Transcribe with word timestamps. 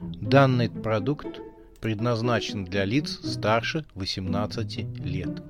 Данный 0.00 0.68
продукт 0.68 1.40
предназначен 1.80 2.66
для 2.66 2.84
лиц 2.84 3.18
старше 3.24 3.86
18 3.94 4.78
лет. 5.04 5.42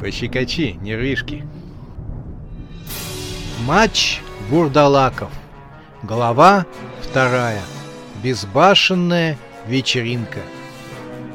Пощекочи, 0.00 0.78
нервишки. 0.80 1.46
Матч 3.66 4.22
Бурдалаков. 4.48 5.30
Глава 6.02 6.64
вторая. 7.02 7.60
Безбашенная 8.22 9.36
вечеринка. 9.66 10.40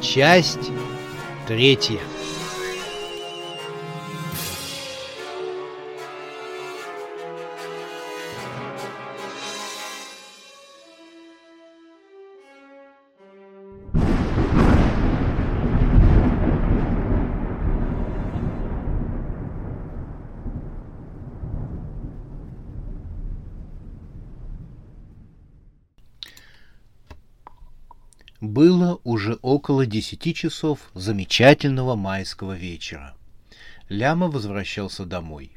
Часть 0.01 0.71
третья. 1.47 1.99
Уже 29.05 29.37
около 29.43 29.85
десяти 29.85 30.33
часов 30.33 30.89
замечательного 30.95 31.95
майского 31.95 32.57
вечера. 32.57 33.15
Ляма 33.87 34.27
возвращался 34.27 35.05
домой. 35.05 35.51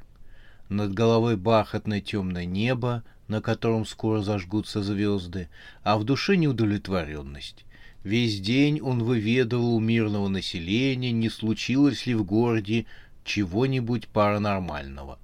Над 0.68 0.92
головой 0.92 1.36
бархатное 1.36 2.02
темное 2.02 2.44
небо, 2.44 3.02
на 3.26 3.40
котором 3.40 3.86
скоро 3.86 4.20
зажгутся 4.20 4.82
звезды, 4.82 5.48
а 5.82 5.96
в 5.96 6.04
душе 6.04 6.36
неудовлетворенность. 6.36 7.64
Весь 8.04 8.38
день 8.38 8.80
он 8.82 9.02
выведывал 9.02 9.76
у 9.76 9.80
мирного 9.80 10.28
населения, 10.28 11.10
не 11.10 11.30
случилось 11.30 12.06
ли 12.06 12.14
в 12.14 12.24
городе 12.24 12.84
чего-нибудь 13.24 14.08
паранормального. 14.08 15.18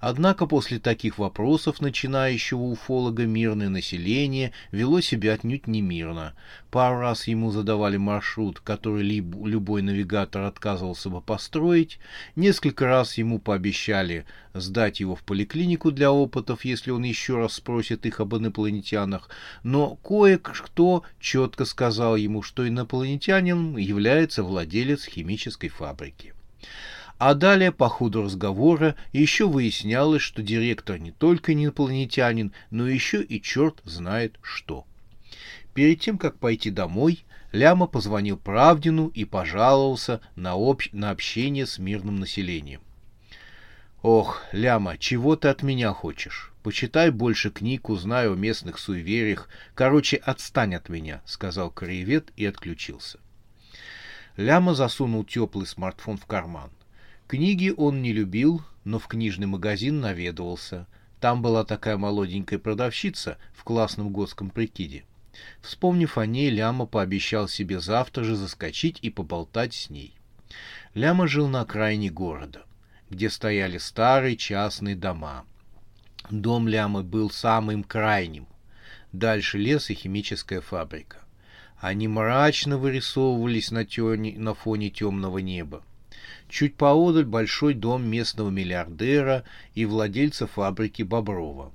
Однако 0.00 0.46
после 0.46 0.78
таких 0.78 1.18
вопросов 1.18 1.80
начинающего 1.80 2.62
уфолога 2.62 3.26
мирное 3.26 3.68
население 3.68 4.52
вело 4.70 5.00
себя 5.00 5.34
отнюдь 5.34 5.66
не 5.66 5.80
мирно. 5.80 6.34
Пару 6.70 7.00
раз 7.00 7.26
ему 7.26 7.50
задавали 7.50 7.96
маршрут, 7.96 8.60
который 8.60 9.02
любой 9.02 9.82
навигатор 9.82 10.42
отказывался 10.42 11.10
бы 11.10 11.20
построить. 11.20 11.98
Несколько 12.36 12.86
раз 12.86 13.18
ему 13.18 13.38
пообещали 13.38 14.24
сдать 14.54 15.00
его 15.00 15.14
в 15.14 15.22
поликлинику 15.22 15.90
для 15.90 16.12
опытов, 16.12 16.64
если 16.64 16.90
он 16.90 17.02
еще 17.02 17.36
раз 17.36 17.54
спросит 17.54 18.06
их 18.06 18.20
об 18.20 18.36
инопланетянах. 18.36 19.30
Но 19.62 19.96
кое-кто 19.96 21.02
четко 21.20 21.64
сказал 21.64 22.16
ему, 22.16 22.42
что 22.42 22.68
инопланетянином 22.68 23.76
является 23.76 24.42
владелец 24.42 25.04
химической 25.04 25.68
фабрики. 25.68 26.34
А 27.18 27.34
далее, 27.34 27.72
по 27.72 27.88
ходу 27.88 28.22
разговора, 28.22 28.94
еще 29.12 29.48
выяснялось, 29.48 30.22
что 30.22 30.40
директор 30.40 30.98
не 30.98 31.10
только 31.10 31.52
не 31.52 31.64
инопланетянин, 31.64 32.52
но 32.70 32.88
еще 32.88 33.22
и 33.22 33.42
черт 33.42 33.80
знает 33.82 34.38
что. 34.40 34.86
Перед 35.74 36.00
тем, 36.00 36.16
как 36.16 36.38
пойти 36.38 36.70
домой, 36.70 37.24
Ляма 37.50 37.88
позвонил 37.88 38.36
Правдину 38.36 39.08
и 39.08 39.24
пожаловался 39.24 40.20
на, 40.36 40.54
общ... 40.54 40.90
на 40.92 41.10
общение 41.10 41.66
с 41.66 41.78
мирным 41.78 42.20
населением. 42.20 42.82
«Ох, 44.02 44.42
Ляма, 44.52 44.96
чего 44.96 45.34
ты 45.34 45.48
от 45.48 45.64
меня 45.64 45.92
хочешь? 45.92 46.52
Почитай 46.62 47.10
больше 47.10 47.50
книг, 47.50 47.88
узнай 47.88 48.28
о 48.30 48.36
местных 48.36 48.78
суевериях. 48.78 49.48
Короче, 49.74 50.18
отстань 50.18 50.76
от 50.76 50.88
меня»,— 50.88 51.20
сказал 51.26 51.70
краевед 51.70 52.30
и 52.36 52.46
отключился. 52.46 53.18
Ляма 54.36 54.74
засунул 54.74 55.24
теплый 55.24 55.66
смартфон 55.66 56.16
в 56.16 56.26
карман. 56.26 56.70
Книги 57.28 57.74
он 57.76 58.00
не 58.00 58.14
любил, 58.14 58.62
но 58.84 58.98
в 58.98 59.06
книжный 59.06 59.46
магазин 59.46 60.00
наведывался. 60.00 60.86
Там 61.20 61.42
была 61.42 61.62
такая 61.62 61.98
молоденькая 61.98 62.58
продавщица 62.58 63.36
в 63.52 63.64
классном 63.64 64.10
готском 64.10 64.48
прикиде. 64.48 65.04
Вспомнив 65.60 66.16
о 66.16 66.24
ней, 66.24 66.48
Ляма 66.48 66.86
пообещал 66.86 67.46
себе 67.46 67.80
завтра 67.80 68.24
же 68.24 68.34
заскочить 68.34 68.98
и 69.02 69.10
поболтать 69.10 69.74
с 69.74 69.90
ней. 69.90 70.14
Ляма 70.94 71.28
жил 71.28 71.48
на 71.48 71.60
окраине 71.60 72.08
города, 72.08 72.62
где 73.10 73.28
стояли 73.28 73.76
старые 73.76 74.38
частные 74.38 74.96
дома. 74.96 75.44
Дом 76.30 76.66
Лямы 76.66 77.02
был 77.02 77.28
самым 77.30 77.84
крайним. 77.84 78.46
Дальше 79.12 79.58
лес 79.58 79.90
и 79.90 79.94
химическая 79.94 80.62
фабрика. 80.62 81.18
Они 81.78 82.08
мрачно 82.08 82.78
вырисовывались 82.78 83.70
на, 83.70 83.84
тёне, 83.84 84.38
на 84.38 84.54
фоне 84.54 84.88
темного 84.88 85.38
неба. 85.38 85.82
Чуть 86.48 86.76
поодаль 86.76 87.26
большой 87.26 87.74
дом 87.74 88.08
местного 88.08 88.48
миллиардера 88.48 89.44
и 89.74 89.84
владельца 89.84 90.46
фабрики 90.46 91.02
Боброва. 91.02 91.72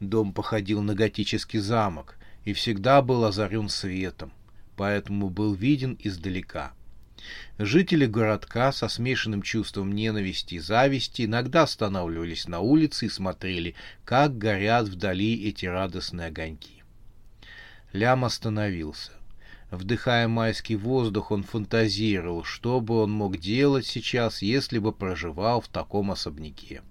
Дом 0.00 0.32
походил 0.32 0.80
на 0.80 0.94
готический 0.94 1.58
замок 1.58 2.16
и 2.44 2.52
всегда 2.54 3.02
был 3.02 3.24
озарен 3.24 3.68
светом, 3.68 4.32
поэтому 4.76 5.28
был 5.28 5.52
виден 5.52 5.98
издалека. 6.02 6.72
Жители 7.58 8.06
городка 8.06 8.72
со 8.72 8.88
смешанным 8.88 9.42
чувством 9.42 9.92
ненависти 9.92 10.54
и 10.54 10.58
зависти 10.58 11.22
иногда 11.22 11.64
останавливались 11.64 12.46
на 12.46 12.60
улице 12.60 13.06
и 13.06 13.10
смотрели, 13.10 13.74
как 14.04 14.38
горят 14.38 14.88
вдали 14.88 15.48
эти 15.48 15.66
радостные 15.66 16.28
огоньки. 16.28 16.82
Лям 17.92 18.24
остановился. 18.24 19.12
Вдыхая 19.70 20.28
майский 20.28 20.76
воздух, 20.76 21.30
он 21.30 21.42
фантазировал, 21.42 22.42
что 22.42 22.80
бы 22.80 23.02
он 23.02 23.10
мог 23.10 23.36
делать 23.36 23.86
сейчас, 23.86 24.40
если 24.40 24.78
бы 24.78 24.92
проживал 24.92 25.60
в 25.60 25.68
таком 25.68 26.10
особняке. 26.10 26.82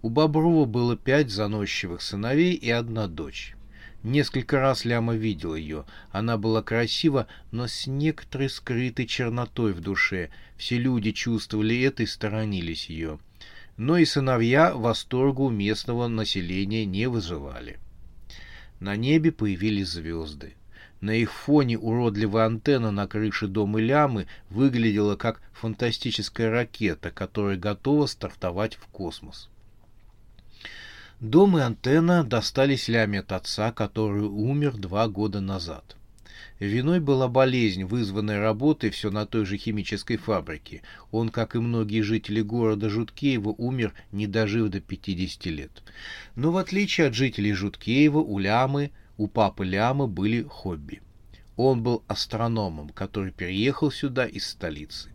У 0.00 0.08
Боброва 0.08 0.64
было 0.64 0.96
пять 0.96 1.30
заносчивых 1.30 2.00
сыновей 2.00 2.54
и 2.54 2.70
одна 2.70 3.08
дочь. 3.08 3.54
Несколько 4.02 4.58
раз 4.58 4.84
Ляма 4.84 5.14
видел 5.14 5.54
ее. 5.54 5.84
Она 6.10 6.36
была 6.36 6.62
красива, 6.62 7.28
но 7.52 7.68
с 7.68 7.86
некоторой 7.86 8.50
скрытой 8.50 9.06
чернотой 9.06 9.72
в 9.72 9.80
душе. 9.80 10.30
Все 10.56 10.78
люди 10.78 11.12
чувствовали 11.12 11.80
это 11.82 12.02
и 12.02 12.06
сторонились 12.06 12.86
ее. 12.86 13.20
Но 13.76 13.98
и 13.98 14.04
сыновья 14.04 14.74
восторгу 14.74 15.50
местного 15.50 16.08
населения 16.08 16.84
не 16.84 17.08
вызывали. 17.08 17.78
На 18.80 18.96
небе 18.96 19.30
появились 19.30 19.90
звезды. 19.90 20.54
На 21.02 21.10
их 21.10 21.32
фоне 21.32 21.76
уродливая 21.76 22.46
антенна 22.46 22.92
на 22.92 23.08
крыше 23.08 23.48
дома 23.48 23.80
Лямы 23.80 24.28
выглядела 24.50 25.16
как 25.16 25.42
фантастическая 25.52 26.48
ракета, 26.48 27.10
которая 27.10 27.56
готова 27.56 28.06
стартовать 28.06 28.76
в 28.76 28.86
космос. 28.86 29.50
Дом 31.18 31.58
и 31.58 31.60
антенна 31.60 32.22
достались 32.22 32.86
Ляме 32.86 33.18
от 33.18 33.32
отца, 33.32 33.72
который 33.72 34.22
умер 34.22 34.76
два 34.76 35.08
года 35.08 35.40
назад. 35.40 35.96
Виной 36.60 37.00
была 37.00 37.26
болезнь, 37.26 37.82
вызванная 37.82 38.38
работой 38.38 38.90
все 38.90 39.10
на 39.10 39.26
той 39.26 39.44
же 39.44 39.56
химической 39.56 40.16
фабрике. 40.16 40.82
Он, 41.10 41.30
как 41.30 41.56
и 41.56 41.58
многие 41.58 42.02
жители 42.02 42.42
города 42.42 42.88
Жуткеева, 42.88 43.48
умер, 43.48 43.92
не 44.12 44.28
дожив 44.28 44.68
до 44.68 44.80
50 44.80 45.46
лет. 45.46 45.82
Но 46.36 46.52
в 46.52 46.58
отличие 46.58 47.08
от 47.08 47.14
жителей 47.14 47.54
Жуткеева, 47.54 48.18
у 48.18 48.38
Лямы 48.38 48.92
у 49.16 49.28
папы 49.28 49.64
Ляма 49.64 50.06
были 50.06 50.42
хобби. 50.42 51.02
Он 51.56 51.82
был 51.82 52.02
астрономом, 52.08 52.88
который 52.88 53.32
переехал 53.32 53.90
сюда 53.90 54.26
из 54.26 54.46
столицы. 54.46 55.10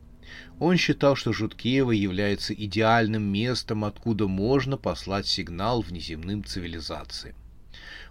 Он 0.59 0.77
считал, 0.77 1.15
что 1.15 1.33
Жуткеево 1.33 1.91
является 1.91 2.53
идеальным 2.53 3.23
местом, 3.23 3.85
откуда 3.85 4.27
можно 4.27 4.77
послать 4.77 5.27
сигнал 5.27 5.81
внеземным 5.81 6.43
цивилизациям. 6.43 7.35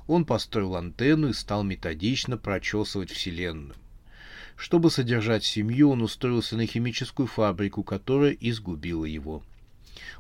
Он 0.06 0.24
построил 0.24 0.76
антенну 0.76 1.28
и 1.28 1.34
стал 1.34 1.62
методично 1.64 2.36
прочесывать 2.36 3.10
Вселенную. 3.10 3.74
Чтобы 4.56 4.90
содержать 4.90 5.44
семью, 5.44 5.90
он 5.90 6.02
устроился 6.02 6.56
на 6.56 6.66
химическую 6.66 7.26
фабрику, 7.26 7.82
которая 7.82 8.32
изгубила 8.32 9.04
его. 9.04 9.42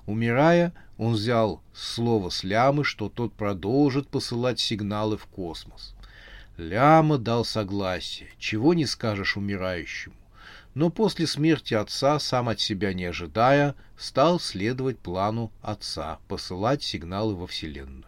Умирая, 0.06 0.72
он 0.98 1.14
взял 1.14 1.62
слово 1.74 2.30
с 2.30 2.44
Лямы, 2.44 2.84
что 2.84 3.08
тот 3.08 3.32
продолжит 3.32 4.08
посылать 4.08 4.60
сигналы 4.60 5.16
в 5.16 5.26
космос. 5.26 5.94
Ляма 6.56 7.18
дал 7.18 7.44
согласие, 7.44 8.30
чего 8.38 8.72
не 8.72 8.86
скажешь 8.86 9.36
умирающему. 9.36 10.14
Но 10.74 10.90
после 10.90 11.26
смерти 11.26 11.74
отца, 11.74 12.18
сам 12.18 12.48
от 12.48 12.60
себя 12.60 12.94
не 12.94 13.04
ожидая, 13.04 13.74
стал 13.98 14.40
следовать 14.40 14.98
плану 14.98 15.50
отца, 15.62 16.18
посылать 16.28 16.82
сигналы 16.82 17.34
во 17.34 17.46
Вселенную. 17.46 18.04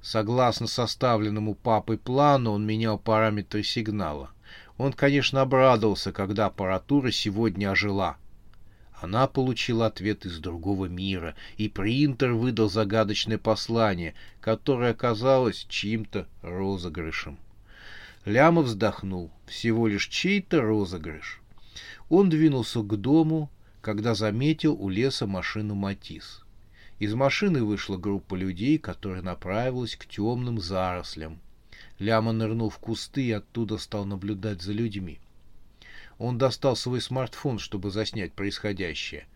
Согласно 0.00 0.66
составленному 0.66 1.54
папой 1.54 1.98
плану, 1.98 2.52
он 2.52 2.64
менял 2.64 2.98
параметры 2.98 3.64
сигнала. 3.64 4.30
Он, 4.78 4.92
конечно, 4.92 5.40
обрадовался, 5.40 6.12
когда 6.12 6.46
аппаратура 6.46 7.10
сегодня 7.10 7.70
ожила. 7.70 8.16
Она 9.00 9.26
получила 9.26 9.86
ответ 9.86 10.24
из 10.24 10.38
другого 10.38 10.86
мира, 10.86 11.34
и 11.58 11.68
принтер 11.68 12.32
выдал 12.32 12.70
загадочное 12.70 13.36
послание, 13.36 14.14
которое 14.40 14.92
оказалось 14.92 15.66
чьим-то 15.68 16.26
розыгрышем. 16.42 17.38
Ляма 18.24 18.62
вздохнул. 18.62 19.30
Всего 19.46 19.86
лишь 19.86 20.08
чей-то 20.08 20.62
розыгрыш. 20.62 21.40
Он 22.08 22.30
двинулся 22.30 22.80
к 22.80 22.96
дому, 22.96 23.50
когда 23.82 24.14
заметил 24.14 24.74
у 24.74 24.88
леса 24.88 25.26
машину 25.26 25.74
Матис. 25.74 26.42
Из 26.98 27.12
машины 27.12 27.62
вышла 27.62 27.98
группа 27.98 28.34
людей, 28.34 28.78
которая 28.78 29.22
направилась 29.22 29.94
к 29.96 30.06
темным 30.06 30.58
зарослям. 30.58 31.38
Ляма 31.98 32.32
нырнул 32.32 32.70
в 32.70 32.78
кусты 32.78 33.26
и 33.26 33.32
оттуда 33.32 33.76
стал 33.76 34.06
наблюдать 34.06 34.62
за 34.62 34.72
людьми. 34.72 35.20
Он 36.18 36.38
достал 36.38 36.76
свой 36.76 37.00
смартфон, 37.00 37.58
чтобы 37.58 37.90
заснять 37.90 38.32
происходящее. 38.32 39.26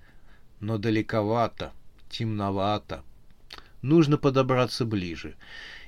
Но 0.61 0.79
далековато, 0.79 1.73
темновато. 2.09 3.03
Нужно 3.83 4.19
подобраться 4.19 4.85
ближе. 4.85 5.37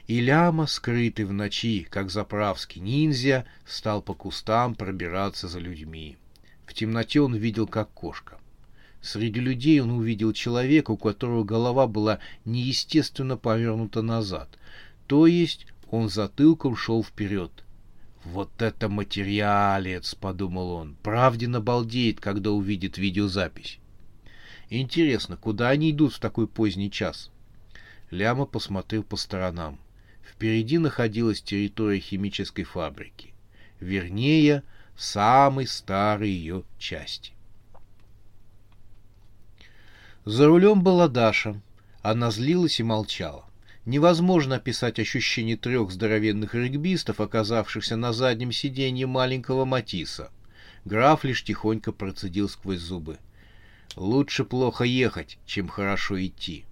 И 0.06 0.20
Ляма, 0.20 0.66
скрытый 0.66 1.24
в 1.24 1.32
ночи, 1.32 1.86
как 1.88 2.10
заправский 2.10 2.80
ниндзя, 2.80 3.46
стал 3.66 4.02
по 4.02 4.14
кустам 4.14 4.74
пробираться 4.74 5.48
за 5.48 5.60
людьми. 5.60 6.16
В 6.66 6.74
темноте 6.74 7.20
он 7.20 7.34
видел, 7.34 7.66
как 7.66 7.90
кошка. 7.90 8.38
Среди 9.00 9.40
людей 9.40 9.80
он 9.80 9.90
увидел 9.90 10.32
человека, 10.32 10.92
у 10.92 10.96
которого 10.96 11.44
голова 11.44 11.86
была 11.86 12.18
неестественно 12.44 13.36
повернута 13.36 14.00
назад. 14.00 14.48
То 15.06 15.26
есть 15.26 15.66
он 15.90 16.08
затылком 16.08 16.76
шел 16.76 17.02
вперед. 17.02 17.50
«Вот 18.24 18.62
это 18.62 18.88
материалец!»— 18.88 20.14
подумал 20.20 20.70
он. 20.70 20.96
«Правдин 21.02 21.56
обалдеет, 21.56 22.20
когда 22.20 22.50
увидит 22.50 22.96
видеозапись». 22.96 23.78
«Интересно, 24.70 25.36
куда 25.36 25.70
они 25.70 25.90
идут 25.90 26.14
в 26.14 26.20
такой 26.20 26.46
поздний 26.46 26.90
час?» 26.90 27.30
Ляма 28.10 28.46
посмотрел 28.46 29.02
по 29.02 29.16
сторонам. 29.16 29.78
Впереди 30.22 30.78
находилась 30.78 31.42
территория 31.42 31.98
химической 31.98 32.64
фабрики. 32.64 33.32
Вернее, 33.80 34.62
самой 34.96 35.66
старой 35.66 36.30
ее 36.30 36.62
части. 36.78 37.32
За 40.24 40.46
рулем 40.46 40.82
была 40.82 41.08
Даша. 41.08 41.60
Она 42.02 42.30
злилась 42.30 42.78
и 42.78 42.82
молчала. 42.82 43.44
Невозможно 43.84 44.56
описать 44.56 45.00
ощущение 45.00 45.56
трех 45.56 45.90
здоровенных 45.90 46.54
регбистов, 46.54 47.20
оказавшихся 47.20 47.96
на 47.96 48.12
заднем 48.12 48.52
сиденье 48.52 49.06
маленького 49.06 49.64
Матиса. 49.64 50.30
Граф 50.84 51.24
лишь 51.24 51.42
тихонько 51.42 51.90
процедил 51.90 52.48
сквозь 52.48 52.78
зубы. 52.80 53.18
«Лучше 53.96 54.44
плохо 54.44 54.84
ехать, 54.84 55.38
чем 55.46 55.68
хорошо 55.68 56.24
идти». 56.24 56.64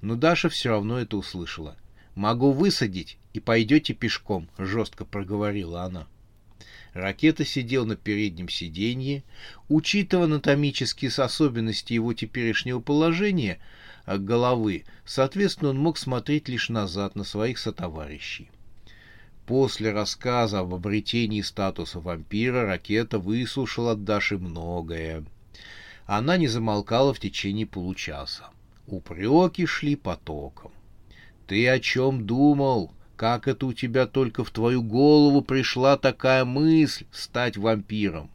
Но 0.00 0.14
Даша 0.14 0.48
все 0.48 0.70
равно 0.70 0.98
это 1.00 1.16
услышала. 1.16 1.76
«Могу 2.14 2.52
высадить, 2.52 3.18
и 3.32 3.40
пойдете 3.40 3.94
пешком»,— 3.94 4.48
жестко 4.58 5.04
проговорила 5.04 5.82
она. 5.82 6.06
Ракета 6.92 7.44
сидел 7.44 7.86
на 7.86 7.96
переднем 7.96 8.48
сиденье. 8.48 9.22
Учитывая 9.68 10.24
анатомические 10.24 11.10
особенности 11.16 11.92
его 11.92 12.12
теперешнего 12.12 12.80
положения, 12.80 13.58
головы, 14.16 14.84
соответственно, 15.04 15.70
он 15.70 15.78
мог 15.78 15.98
смотреть 15.98 16.48
лишь 16.48 16.70
назад 16.70 17.14
на 17.14 17.24
своих 17.24 17.58
сотоварищей. 17.58 18.50
После 19.44 19.92
рассказа 19.92 20.60
об 20.60 20.72
обретении 20.74 21.42
статуса 21.42 22.00
вампира 22.00 22.66
ракета 22.66 23.18
выслушала 23.18 23.92
от 23.92 24.04
Даши 24.04 24.38
многое. 24.38 25.24
Она 26.06 26.38
не 26.38 26.48
замолкала 26.48 27.12
в 27.12 27.20
течение 27.20 27.66
получаса. 27.66 28.48
Упреки 28.86 29.66
шли 29.66 29.96
потоком. 29.96 30.72
«Ты 31.46 31.68
о 31.68 31.78
чем 31.80 32.26
думал? 32.26 32.92
Как 33.16 33.48
это 33.48 33.66
у 33.66 33.72
тебя 33.72 34.06
только 34.06 34.44
в 34.44 34.50
твою 34.50 34.82
голову 34.82 35.42
пришла 35.42 35.96
такая 35.96 36.44
мысль 36.44 37.04
стать 37.10 37.56
вампиром?» 37.56 38.30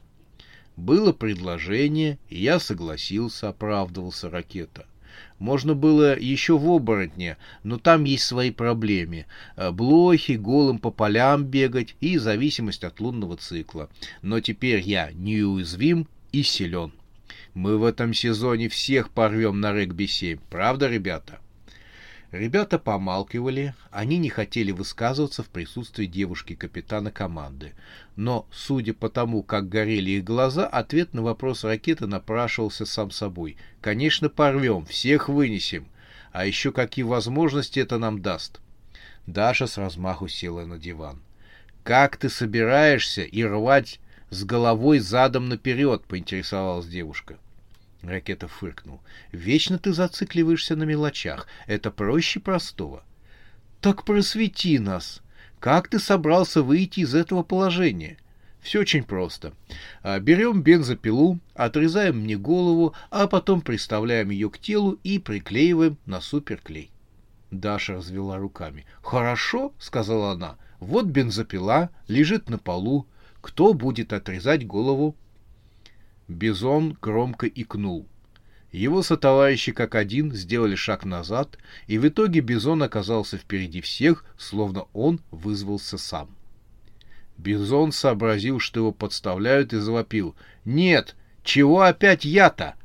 Было 0.76 1.14
предложение, 1.14 2.18
и 2.30 2.42
я 2.42 2.60
согласился, 2.60 3.50
оправдывался 3.50 4.30
ракета. 4.30 4.88
Можно 5.44 5.76
было 5.76 6.18
еще 6.18 6.58
в 6.58 6.72
оборотне, 6.72 7.36
но 7.64 7.78
там 7.78 8.06
есть 8.06 8.24
свои 8.24 8.50
проблемы. 8.50 9.26
Э, 9.58 9.72
блохи, 9.72 10.38
голым 10.38 10.80
по 10.80 10.90
полям 10.90 11.44
бегать 11.44 11.98
и 12.00 12.18
зависимость 12.18 12.86
от 12.86 13.02
лунного 13.02 13.36
цикла. 13.36 13.90
Но 14.22 14.40
теперь 14.40 14.80
я 14.80 15.12
неуязвим 15.12 16.08
и 16.32 16.44
силен. 16.44 16.94
Мы 17.54 17.78
в 17.78 17.84
этом 17.84 18.14
сезоне 18.14 18.70
всех 18.70 19.10
порвем 19.10 19.60
на 19.60 19.74
регби-7. 19.74 20.40
Правда, 20.50 20.88
ребята? 20.88 21.42
Ребята 22.34 22.80
помалкивали, 22.80 23.76
они 23.92 24.18
не 24.18 24.28
хотели 24.28 24.72
высказываться 24.72 25.44
в 25.44 25.50
присутствии 25.50 26.08
девушки-капитана 26.08 27.12
команды. 27.12 27.74
Но, 28.16 28.48
судя 28.52 28.96
по 28.96 29.08
тому, 29.08 29.44
как 29.44 29.70
горели 29.70 30.10
их 30.10 30.24
глаза, 30.24 30.66
ответ 30.66 31.14
на 31.14 31.22
вопрос 31.22 31.64
ракеты 31.64 32.08
напрашивался 32.08 32.88
сам 32.88 33.12
собой. 33.12 33.56
Конечно, 33.82 34.30
порвем, 34.30 34.88
всех 34.88 35.30
вынесем. 35.30 35.86
А 36.32 36.48
еще 36.48 36.72
какие 36.72 37.04
возможности 37.04 37.80
это 37.80 38.00
нам 38.00 38.20
даст? 38.20 38.62
Даша 39.28 39.68
с 39.68 39.78
размаху 39.78 40.28
села 40.28 40.66
на 40.66 40.80
диван. 40.80 41.22
«Как 41.84 42.18
ты 42.18 42.30
собираешься 42.30 43.22
и 43.22 43.44
рвать 43.44 44.00
с 44.32 44.44
головой 44.44 44.98
задом 44.98 45.50
наперед?»— 45.50 46.04
поинтересовалась 46.08 46.88
девушка. 46.88 47.38
Ракета 48.04 48.48
фыркнул. 48.48 49.02
«Вечно 49.32 49.80
ты 49.80 49.94
зацикливаешься 49.94 50.76
на 50.76 50.84
мелочах. 50.84 51.48
Это 51.68 51.90
проще 51.90 52.40
простого». 52.40 53.04
«Так 53.82 54.04
просвети 54.04 54.78
нас. 54.78 55.22
Как 55.60 55.88
ты 55.88 56.00
собрался 56.00 56.62
выйти 56.62 57.02
из 57.02 57.16
этого 57.16 57.44
положения?» 57.44 58.18
Все 58.62 58.80
очень 58.80 59.04
просто. 59.04 59.54
А, 60.04 60.20
берем 60.22 60.62
бензопилу, 60.62 61.38
отрезаем 61.54 62.20
мне 62.20 62.38
голову, 62.38 62.96
а 63.12 63.28
потом 63.28 63.60
приставляем 63.60 64.30
ее 64.30 64.50
к 64.50 64.58
телу 64.58 64.98
и 65.04 65.20
приклеиваем 65.20 65.98
на 66.06 66.22
суперклей. 66.22 66.90
Даша 67.52 67.96
развела 67.96 68.38
руками. 68.38 68.86
«Хорошо»,— 69.02 69.74
сказала 69.80 70.32
она,— 70.32 70.56
«вот 70.80 71.08
бензопила 71.08 71.90
лежит 72.08 72.50
на 72.50 72.58
полу. 72.58 73.06
Кто 73.42 73.74
будет 73.74 74.14
отрезать 74.14 74.66
голову?» 74.66 75.18
Бизон 76.28 76.98
громко 77.02 77.48
икнул. 77.48 78.08
Его 78.72 79.04
сотоварищи 79.04 79.72
как 79.72 79.94
один 79.94 80.34
сделали 80.34 80.76
шаг 80.76 81.06
назад, 81.06 81.58
и 81.86 81.98
в 81.98 82.08
итоге 82.08 82.40
Бизон 82.40 82.82
оказался 82.82 83.38
впереди 83.38 83.82
всех, 83.82 84.26
словно 84.38 84.86
он 84.94 85.20
вызвался 85.32 85.98
сам. 85.98 86.36
Бизон 87.38 87.92
сообразил, 87.92 88.60
что 88.60 88.80
его 88.80 88.92
подставляют, 88.92 89.74
и 89.74 89.78
завопил. 89.78 90.36
«Нет! 90.66 91.16
Чего 91.44 91.82
опять 91.82 92.26
я-то?» 92.26 92.76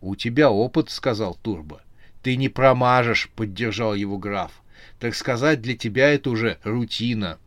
«У 0.00 0.16
тебя 0.16 0.50
опыт»,— 0.50 0.90
сказал 0.90 1.38
Турбо. 1.42 1.82
«Ты 2.22 2.36
не 2.36 2.48
промажешь»,— 2.48 3.30
поддержал 3.36 3.94
его 3.94 4.18
граф. 4.18 4.62
«Так 4.98 5.14
сказать, 5.14 5.60
для 5.60 5.76
тебя 5.76 6.08
это 6.08 6.30
уже 6.30 6.58
рутина». 6.64 7.38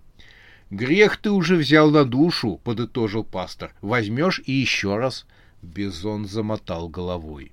«Грех 0.70 1.18
ты 1.18 1.32
уже 1.32 1.58
взял 1.58 1.92
на 1.92 2.06
душу»,— 2.06 2.62
подытожил 2.63 3.25
пастор. 3.25 3.74
«Возьмешь 3.82 4.42
и 4.46 4.54
еще 4.54 4.98
раз». 4.98 5.25
Бизон 5.62 6.27
замотал 6.27 6.89
головой. 6.89 7.51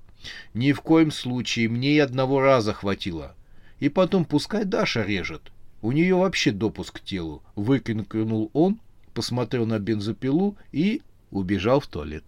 «Ни 0.54 0.72
в 0.72 0.80
коем 0.80 1.10
случае, 1.10 1.68
мне 1.68 1.96
и 1.96 1.98
одного 1.98 2.40
раза 2.40 2.72
хватило. 2.72 3.34
И 3.78 3.88
потом 3.88 4.24
пускай 4.24 4.64
Даша 4.64 5.02
режет. 5.02 5.52
У 5.80 5.92
нее 5.92 6.14
вообще 6.14 6.50
допуск 6.50 7.00
к 7.00 7.04
телу». 7.04 7.42
Выкрикнул 7.54 8.50
он, 8.52 8.80
посмотрел 9.14 9.66
на 9.66 9.78
бензопилу 9.78 10.56
и 10.72 11.02
убежал 11.30 11.80
в 11.80 11.86
туалет. 11.86 12.24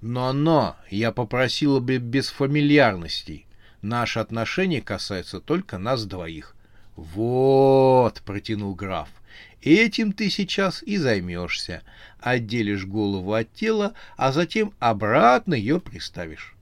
«Но-но, 0.00 0.76
я 0.90 1.12
попросила 1.12 1.80
бы 1.80 1.98
без 1.98 2.28
фамильярностей. 2.28 3.46
Наши 3.82 4.18
отношения 4.18 4.82
касаются 4.82 5.40
только 5.40 5.78
нас 5.78 6.04
двоих. 6.04 6.54
«Вот»,— 7.00 8.20
протянул 8.26 8.74
граф,— 8.74 9.08
«этим 9.62 10.12
ты 10.12 10.30
сейчас 10.30 10.82
и 10.82 10.96
займешься. 10.96 11.82
Отделишь 12.18 12.86
голову 12.86 13.34
от 13.34 13.52
тела, 13.52 13.94
а 14.16 14.32
затем 14.32 14.72
обратно 14.78 15.54
ее 15.54 15.80
приставишь». 15.80 16.54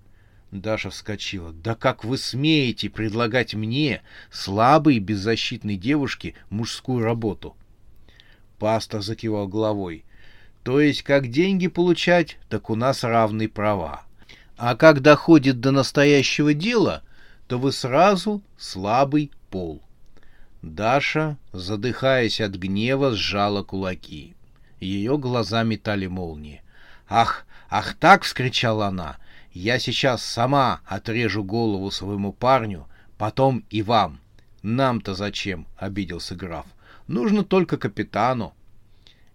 Даша 0.51 0.91
вскочила. 0.91 1.53
«Да 1.53 1.75
как 1.75 2.05
вы 2.05 2.17
смеете 2.17 2.89
предлагать 2.89 3.55
мне, 3.55 4.03
слабой 4.31 4.97
и 4.97 5.01
беззащитной 5.01 5.77
девушке, 5.77 6.35
мужскую 6.49 7.05
работу?» 7.05 7.57
Пастор 8.59 9.03
закивал 9.03 9.47
головой. 9.47 10.05
«То 10.63 10.81
есть, 10.81 11.03
как 11.03 11.29
деньги 11.29 11.69
получать, 11.69 12.39
так 12.49 12.71
у 12.71 12.75
нас 12.75 13.05
равные 13.05 13.49
права. 13.49 14.05
А 14.57 14.75
как 14.75 15.03
доходит 15.03 15.61
до 15.61 15.71
настоящего 15.71 16.53
дела, 16.55 17.03
то 17.47 17.59
вы 17.59 17.71
сразу 17.71 18.43
слабый 18.59 19.31
пол. 19.51 19.83
Даша, 20.63 21.37
задыхаясь 21.53 22.41
от 22.41 22.57
гнева, 22.57 23.13
сжала 23.13 23.63
кулаки. 23.63 24.35
Ее 24.81 25.19
глаза 25.19 25.63
метали 25.63 26.07
молнии. 26.07 26.63
«Ах, 27.09 27.47
ах 27.71 27.95
так!»— 27.95 28.23
вскричала 28.25 28.87
она. 28.87 29.19
Я 29.53 29.81
сейчас 29.81 30.23
сама 30.23 30.83
отрежу 30.87 31.43
голову 31.43 31.91
своему 31.91 32.33
парню, 32.33 32.87
потом 33.17 33.65
и 33.71 33.83
вам. 33.83 34.21
Нам-то 34.63 35.15
зачем?— 35.15 35.67
обиделся 35.77 36.37
граф. 36.37 36.67
Нужно 37.09 37.43
только 37.43 37.77
капитану. 37.77 38.55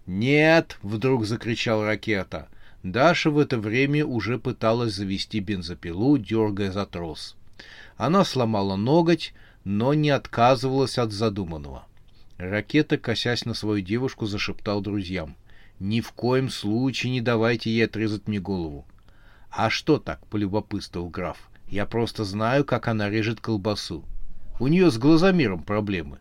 «Нет!»— 0.06 0.78
вдруг 0.82 1.26
закричал 1.26 1.84
ракета. 1.84 2.48
Даша 2.84 3.32
в 3.32 3.38
это 3.40 3.58
время 3.58 4.06
уже 4.06 4.40
пыталась 4.40 4.94
завести 4.94 5.42
бензопилу, 5.42 6.18
дергая 6.18 6.72
за 6.72 6.86
трос. 6.86 7.36
Она 7.98 8.24
сломала 8.24 8.78
ноготь, 8.78 9.34
но 9.64 9.94
не 9.94 10.10
отказывалась 10.10 10.98
от 10.98 11.12
задуманного. 11.12 11.86
Ракета, 12.38 12.98
косясь 12.98 13.46
на 13.46 13.54
свою 13.54 13.82
девушку, 13.82 14.26
зашептал 14.26 14.82
друзьям. 14.82 15.36
«Ни 15.80 16.02
в 16.02 16.12
коем 16.12 16.50
случае 16.50 17.12
не 17.12 17.22
давайте 17.22 17.72
ей 17.72 17.86
отрезать 17.86 18.28
мне 18.28 18.40
голову». 18.40 18.86
«А 19.50 19.70
что 19.70 19.98
так?»— 19.98 20.26
полюбопытствовал 20.28 21.10
граф. 21.10 21.38
«Я 21.68 21.86
просто 21.86 22.24
знаю, 22.24 22.64
как 22.64 22.88
она 22.88 23.10
режет 23.10 23.40
колбасу. 23.40 24.04
У 24.60 24.68
нее 24.68 24.92
с 24.92 24.98
глазомером 24.98 25.64
проблемы. 25.64 26.20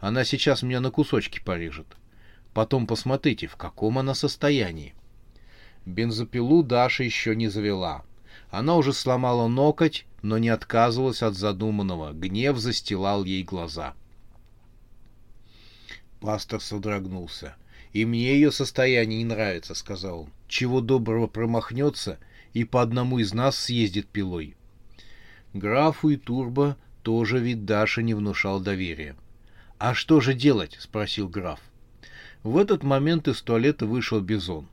Она 0.00 0.24
сейчас 0.24 0.62
меня 0.62 0.80
на 0.80 0.90
кусочки 0.90 1.40
порежет. 1.40 1.86
Потом 2.54 2.86
посмотрите, 2.86 3.46
в 3.46 3.56
каком 3.56 3.98
она 3.98 4.14
состоянии». 4.14 4.94
Бензопилу 5.84 6.62
Даша 6.62 7.04
еще 7.04 7.36
не 7.36 7.48
завела. 7.48 8.04
Она 8.50 8.76
уже 8.76 8.92
сломала 8.92 9.48
ноготь, 9.48 10.06
но 10.22 10.38
не 10.38 10.48
отказывалась 10.48 11.22
от 11.22 11.34
задуманного. 11.34 12.12
Гнев 12.12 12.58
застилал 12.58 13.24
ей 13.24 13.42
глаза. 13.42 13.94
Пастор 16.20 16.60
содрогнулся. 16.60 17.56
«И 17.92 18.04
мне 18.04 18.34
ее 18.34 18.52
состояние 18.52 19.18
не 19.18 19.24
нравится»,— 19.24 19.74
сказал 19.76 20.22
он. 20.22 20.30
«Чего 20.48 20.80
доброго 20.80 21.26
промахнется 21.28 22.18
и 22.52 22.64
по 22.64 22.82
одному 22.82 23.18
из 23.18 23.32
нас 23.32 23.56
съездит 23.56 24.06
пилой». 24.06 24.54
Графу 25.54 26.10
и 26.10 26.16
Турбо 26.16 26.76
тоже 27.02 27.38
вид 27.38 27.64
Даша 27.64 28.02
не 28.02 28.14
внушал 28.14 28.60
доверия. 28.60 29.16
«А 29.78 29.94
что 29.94 30.20
же 30.20 30.34
делать?»— 30.34 30.76
спросил 30.80 31.28
граф. 31.28 31.60
В 32.42 32.58
этот 32.58 32.82
момент 32.82 33.28
из 33.28 33.40
туалета 33.42 33.86
вышел 33.86 34.20
Бизон. 34.20 34.68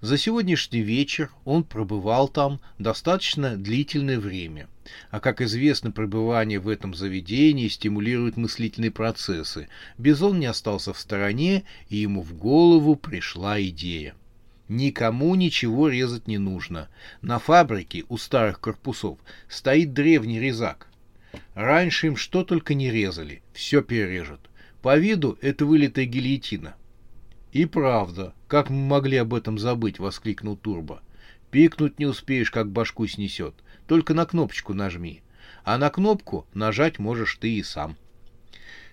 За 0.00 0.16
сегодняшний 0.16 0.80
вечер 0.80 1.32
он 1.44 1.64
пробывал 1.64 2.28
там 2.28 2.60
достаточно 2.78 3.56
длительное 3.56 4.20
время. 4.20 4.68
А 5.10 5.18
как 5.18 5.40
известно, 5.40 5.90
пребывание 5.90 6.60
в 6.60 6.68
этом 6.68 6.94
заведении 6.94 7.66
стимулирует 7.66 8.36
мыслительные 8.36 8.92
процессы. 8.92 9.68
Бизон 9.98 10.38
не 10.38 10.46
остался 10.46 10.92
в 10.92 11.00
стороне, 11.00 11.64
и 11.88 11.96
ему 11.96 12.22
в 12.22 12.34
голову 12.34 12.94
пришла 12.94 13.60
идея. 13.60 14.14
Никому 14.68 15.34
ничего 15.34 15.88
резать 15.88 16.28
не 16.28 16.38
нужно. 16.38 16.88
На 17.20 17.40
фабрике 17.40 18.04
у 18.08 18.18
старых 18.18 18.60
корпусов 18.60 19.18
стоит 19.48 19.94
древний 19.94 20.38
резак. 20.38 20.88
Раньше 21.54 22.06
им 22.06 22.16
что 22.16 22.44
только 22.44 22.74
не 22.74 22.92
резали, 22.92 23.42
все 23.52 23.82
перережут. 23.82 24.48
По 24.80 24.96
виду 24.96 25.36
это 25.42 25.66
вылитая 25.66 26.04
гильотина. 26.04 26.76
«И 27.58 27.66
правда, 27.66 28.34
как 28.46 28.70
мы 28.70 28.76
могли 28.86 29.16
об 29.16 29.34
этом 29.34 29.58
забыть?»— 29.58 29.98
воскликнул 29.98 30.56
Турбо. 30.56 31.02
«Пикнуть 31.50 31.98
не 31.98 32.06
успеешь, 32.06 32.52
как 32.52 32.70
башку 32.70 33.04
снесет. 33.08 33.52
Только 33.88 34.14
на 34.14 34.26
кнопочку 34.26 34.74
нажми. 34.74 35.22
А 35.64 35.76
на 35.76 35.90
кнопку 35.90 36.46
нажать 36.54 37.00
можешь 37.00 37.34
ты 37.34 37.54
и 37.54 37.64
сам». 37.64 37.96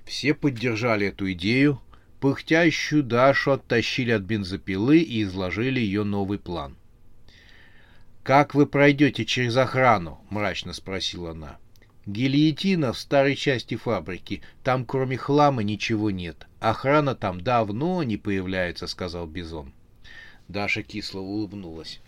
Все 0.03 0.33
поддержали 0.33 1.05
эту 1.05 1.31
идею. 1.33 1.79
Пыхтящую 2.19 3.03
Дашу 3.03 3.51
оттащили 3.51 4.09
от 4.09 4.23
бензопилы 4.23 4.97
и 4.97 5.21
изложили 5.21 5.79
ее 5.79 6.03
новый 6.03 6.39
план. 6.39 6.75
«Как 8.23 8.55
вы 8.55 8.65
пройдете 8.65 9.25
через 9.25 9.57
охрану?»— 9.57 10.25
мрачно 10.31 10.73
спросила 10.73 11.29
она. 11.33 11.59
Гильотина 12.05 12.93
в 12.93 12.99
старой 12.99 13.35
части 13.35 13.75
фабрики. 13.75 14.41
Там 14.63 14.85
кроме 14.85 15.17
хлама 15.17 15.63
ничего 15.63 16.11
нет. 16.11 16.47
Охрана 16.59 17.15
там 17.15 17.41
давно 17.41 18.03
не 18.03 18.17
появляется, 18.17 18.87
сказал 18.87 19.25
Бизон. 19.25 19.73
Даша 20.47 20.83
кисло 20.83 21.19
улыбнулась. 21.19 22.01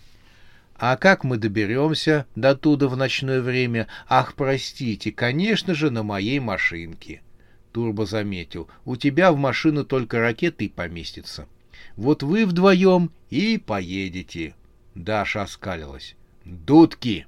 А 0.75 0.95
как 0.95 1.23
мы 1.23 1.37
доберемся 1.37 2.27
до 2.35 2.55
туда 2.55 2.87
в 2.87 2.95
ночное 2.95 3.41
время? 3.41 3.87
Ах, 4.07 4.35
простите, 4.35 5.11
конечно 5.11 5.73
же, 5.73 5.89
на 5.89 6.03
моей 6.03 6.39
машинке. 6.39 7.21
Турбо 7.71 8.05
заметил. 8.05 8.69
У 8.85 8.95
тебя 8.95 9.31
в 9.31 9.37
машину 9.37 9.83
только 9.83 10.19
ракеты 10.19 10.65
и 10.65 10.69
поместится. 10.69 11.47
Вот 11.95 12.21
вы 12.21 12.45
вдвоем 12.45 13.11
и 13.31 13.57
поедете. 13.57 14.53
Даша 14.93 15.41
оскалилась. 15.41 16.15
Дудки! 16.45 17.25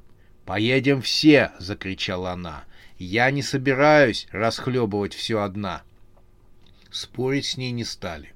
«Поедем 0.49 1.03
все!»— 1.03 1.51
закричала 1.59 2.31
она. 2.31 2.63
«Я 2.97 3.29
не 3.29 3.43
собираюсь 3.43 4.27
расхлебывать 4.31 5.13
все 5.13 5.43
одна!» 5.43 5.83
Спорить 6.89 7.45
с 7.45 7.55
ней 7.55 7.69
не 7.69 7.83
стали. 7.83 8.33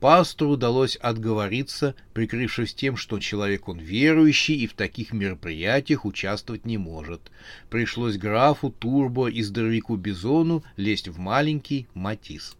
Пастору 0.00 0.52
удалось 0.52 0.96
отговориться, 0.96 1.94
прикрывшись 2.14 2.72
тем, 2.72 2.96
что 2.96 3.18
человек 3.18 3.68
он 3.68 3.78
верующий 3.78 4.54
и 4.54 4.66
в 4.66 4.72
таких 4.72 5.12
мероприятиях 5.12 6.06
участвовать 6.06 6.64
не 6.64 6.78
может. 6.78 7.30
Пришлось 7.68 8.16
графу, 8.16 8.70
Турбо 8.70 9.28
и 9.28 9.42
здоровяку 9.42 9.96
Бизону 9.96 10.64
лезть 10.78 11.08
в 11.08 11.18
маленький 11.18 11.86
Матис. 11.92 12.56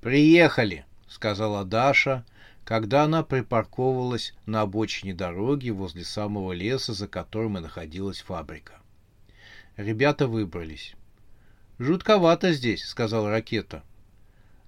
«Приехали!»— 0.00 0.84
сказала 1.08 1.64
Даша, 1.64 2.24
когда 2.64 3.04
она 3.04 3.22
припарковывалась 3.22 4.34
на 4.46 4.60
обочине 4.60 5.14
дороги 5.14 5.70
возле 5.70 6.04
самого 6.04 6.52
леса, 6.52 6.92
за 6.92 7.08
которым 7.08 7.58
и 7.58 7.60
находилась 7.60 8.20
фабрика. 8.20 8.74
Ребята 9.76 10.26
выбрались. 10.28 10.94
«Жутковато 11.78 12.52
здесь»,— 12.52 12.84
сказал 12.86 13.28
Ракета. 13.28 13.82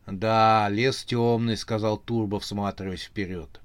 «Да, 0.06 0.68
лес 0.70 1.04
темный»,— 1.04 1.56
сказал 1.58 1.96
Турбо, 1.96 2.40
всматриваясь 2.40 3.04
вперед. 3.04 3.60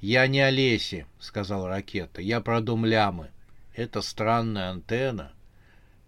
«Я 0.00 0.26
не 0.26 0.40
о 0.40 0.50
лесе»,— 0.50 1.06
сказал 1.18 1.66
Ракета. 1.66 2.20
«Я 2.20 2.40
про 2.40 2.60
дом 2.60 2.84
Лямы. 2.84 3.30
Это 3.74 4.02
странная 4.02 4.70
антенна. 4.70 5.32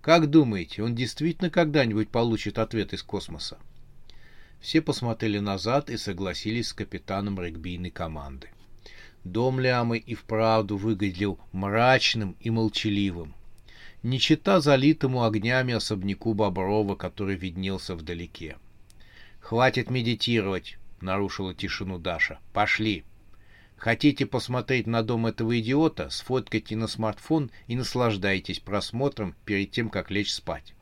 Как 0.00 0.28
думаете, 0.28 0.82
он 0.82 0.94
действительно 0.94 1.50
когда-нибудь 1.50 2.10
получит 2.10 2.58
ответ 2.58 2.92
из 2.92 3.02
космоса?» 3.02 3.58
Все 4.62 4.80
посмотрели 4.80 5.40
назад 5.40 5.90
и 5.90 5.96
согласились 5.96 6.68
с 6.68 6.72
капитаном 6.72 7.40
регбийной 7.40 7.90
команды. 7.90 8.48
Дом 9.24 9.58
Лямы 9.58 9.98
и 9.98 10.14
вправду 10.14 10.76
выглядел 10.76 11.40
мрачным 11.50 12.36
и 12.38 12.48
молчаливым. 12.48 13.34
Не 14.04 14.20
чита 14.20 14.60
залитому 14.60 15.24
огнями 15.24 15.74
особняку 15.74 16.32
Боброва, 16.34 16.94
который 16.94 17.34
виднелся 17.34 17.96
вдалеке. 17.96 18.56
«Хватит 19.40 19.90
медитировать»,— 19.90 20.78
нарушила 21.00 21.54
тишину 21.54 21.98
Даша. 21.98 22.38
«Пошли». 22.52 23.04
Хотите 23.76 24.26
посмотреть 24.26 24.86
на 24.86 25.02
дом 25.02 25.26
этого 25.26 25.58
идиота, 25.58 26.08
сфоткайте 26.08 26.76
на 26.76 26.86
смартфон 26.86 27.50
и 27.66 27.74
наслаждайтесь 27.74 28.60
просмотром 28.60 29.34
перед 29.44 29.72
тем, 29.72 29.90
как 29.90 30.12
лечь 30.12 30.32
спать. 30.32 30.74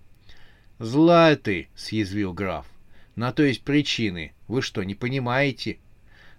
«Злая 0.78 1.36
ты!»— 1.36 1.68
съязвил 1.74 2.34
граф. 2.34 2.66
На 3.20 3.32
то 3.32 3.42
есть 3.42 3.64
причины. 3.64 4.32
Вы 4.48 4.62
что, 4.62 4.82
не 4.82 4.94
понимаете? 4.94 5.78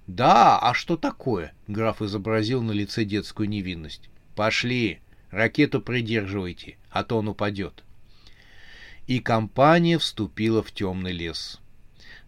Да, 0.08 0.58
а 0.58 0.74
что 0.74 0.98
такое? 0.98 1.54
Граф 1.68 2.02
изобразил 2.02 2.64
на 2.64 2.72
лице 2.72 3.06
детскую 3.06 3.48
невинность. 3.48 4.10
Пошли, 4.36 5.00
ракету 5.30 5.80
придерживайте, 5.80 6.80
а 6.90 7.04
то 7.04 7.20
он 7.20 7.28
упадет. 7.28 7.84
И 9.06 9.20
компания 9.20 10.00
вступила 10.00 10.64
в 10.64 10.72
темный 10.72 11.12
лес. 11.12 11.60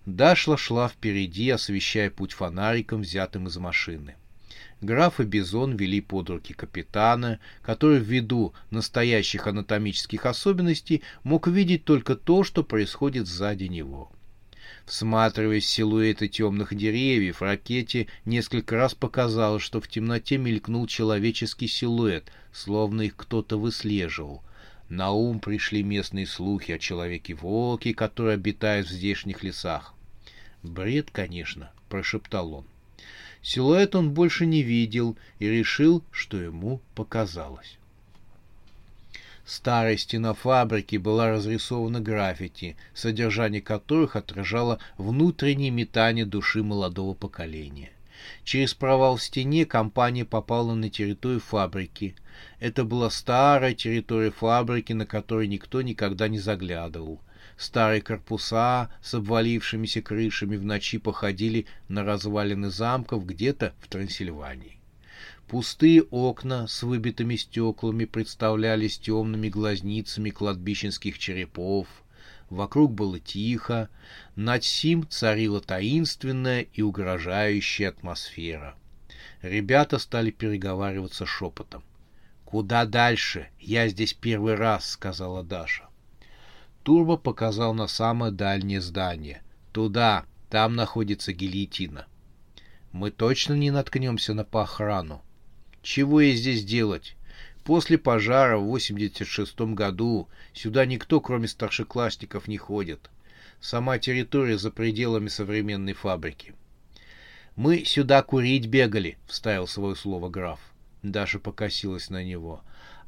Дашла 0.06 0.56
шла 0.56 0.88
впереди, 0.88 1.50
освещая 1.50 2.12
путь 2.12 2.34
фонариком, 2.34 3.02
взятым 3.02 3.48
из 3.48 3.58
машины. 3.58 4.18
Граф 4.82 5.20
и 5.20 5.24
Бизон 5.24 5.76
вели 5.78 6.00
под 6.00 6.30
руки 6.30 6.54
капитана, 6.54 7.40
который 7.64 7.98
ввиду 7.98 8.54
настоящих 8.70 9.48
анатомических 9.48 10.28
особенностей 10.28 11.02
мог 11.24 11.48
видеть 11.48 11.86
только 11.86 12.16
то, 12.16 12.44
что 12.44 12.64
происходит 12.64 13.26
сзади 13.26 13.64
него. 13.64 14.12
Всматриваясь 14.86 15.64
в 15.64 15.70
силуэты 15.70 16.28
темных 16.28 16.76
деревьев, 16.76 17.42
ракете 17.42 18.08
несколько 18.26 18.76
раз 18.76 18.94
показалось, 18.94 19.64
что 19.64 19.80
в 19.80 19.88
темноте 19.88 20.38
мелькнул 20.38 20.88
человеческий 20.88 21.68
силуэт, 21.68 22.32
словно 22.52 23.04
их 23.04 23.16
кто-то 23.16 23.58
выслеживал. 23.58 24.44
На 24.90 25.12
ум 25.12 25.40
пришли 25.40 25.84
местные 25.84 26.28
слухи 26.28 26.74
о 26.74 26.80
человеке-волке, 26.80 27.94
который 27.94 28.34
обитает 28.34 28.86
в 28.88 28.92
здешних 28.92 29.44
лесах. 29.44 29.94
«Бред, 30.62 31.10
конечно»,— 31.12 31.72
прошептал 31.90 32.54
он. 32.54 32.66
Силуэт 33.42 33.96
он 33.96 34.12
больше 34.12 34.46
не 34.46 34.64
видел 34.64 35.18
и 35.40 35.48
решил, 35.48 36.04
что 36.12 36.38
ему 36.38 36.82
показалось. 36.94 37.78
Старая 39.46 39.98
стена 39.98 40.34
фабрики 40.34 40.96
была 40.96 41.30
разрисована 41.30 42.00
граффити, 42.00 42.78
содержание 42.94 43.62
которых 43.62 44.16
отражало 44.16 44.80
внутреннее 44.98 45.70
метание 45.70 46.26
души 46.26 46.64
молодого 46.64 47.14
поколения. 47.14 47.92
Через 48.46 48.74
провал 48.74 49.18
в 49.18 49.24
стене 49.24 49.66
компания 49.66 50.24
попала 50.24 50.74
на 50.76 50.90
территорию 50.90 51.42
фабрики. 51.42 52.16
Это 52.62 52.86
была 52.86 53.10
старая 53.10 53.74
территория 53.74 54.32
фабрики, 54.32 54.94
на 54.94 55.06
которой 55.06 55.48
никто 55.48 55.82
никогда 55.82 56.30
не 56.30 56.40
заглядывал. 56.40 57.20
Старые 57.58 58.02
корпуса 58.02 58.90
с 59.02 59.14
обвалившимися 59.14 60.02
крышами 60.02 60.56
в 60.56 60.64
ночи 60.64 60.98
походили 60.98 61.66
на 61.90 62.06
развалины 62.06 62.70
замков 62.70 63.26
где-то 63.26 63.74
в 63.80 63.90
Трансильвании. 63.90 64.80
Пустые 65.48 66.02
окна 66.04 66.68
с 66.68 66.82
выбитыми 66.84 67.36
стеклами 67.36 68.06
представлялись 68.06 68.98
темными 68.98 69.50
глазницами 69.50 70.32
кладбищенских 70.32 71.20
черепов. 71.20 71.88
Вокруг 72.50 72.94
было 72.94 73.20
тихо, 73.20 73.90
над 74.36 74.64
сим 74.64 75.08
царила 75.08 75.62
таинственная 75.62 76.62
и 76.62 76.82
угрожающая 76.82 77.90
атмосфера. 77.90 78.76
Ребята 79.42 80.00
стали 80.00 80.32
переговариваться 80.32 81.26
шепотом. 81.26 81.84
«Куда 82.46 82.86
дальше? 82.86 83.50
Я 83.60 83.88
здесь 83.90 84.14
первый 84.14 84.56
раз»,— 84.56 84.92
сказала 84.92 85.44
Даша. 85.44 85.88
Турбо 86.84 87.18
показал 87.18 87.74
на 87.74 87.88
самое 87.88 88.32
дальнее 88.32 88.82
здание. 88.82 89.42
«Туда, 89.72 90.26
там 90.50 90.76
находится 90.76 91.34
гильотина». 91.34 92.06
«Мы 92.92 93.12
точно 93.12 93.54
не 93.54 93.72
наткнемся 93.72 94.34
на 94.34 94.44
охрану?» 94.44 95.22
«Чего 95.84 96.22
ей 96.22 96.36
здесь 96.36 96.64
делать?» 96.64 97.16
После 97.66 97.98
пожара 97.98 98.58
в 98.58 98.66
86 98.66 99.60
году 99.74 100.28
сюда 100.54 100.86
никто, 100.86 101.22
кроме 101.22 101.48
старшеклассников, 101.48 102.48
не 102.48 102.58
ходит. 102.58 103.10
Сама 103.62 104.00
территория 104.00 104.58
за 104.58 104.72
пределами 104.72 105.28
современной 105.28 105.94
фабрики. 105.94 106.56
«Мы 107.56 107.86
сюда 107.86 108.24
курить 108.24 108.68
бегали»,— 108.68 109.18
вставил 109.28 109.68
свое 109.68 109.96
слово 109.96 110.30
граф. 110.30 110.60
Даша 111.04 111.40
покосилась 111.40 112.10
на 112.10 112.24
него. 112.24 112.62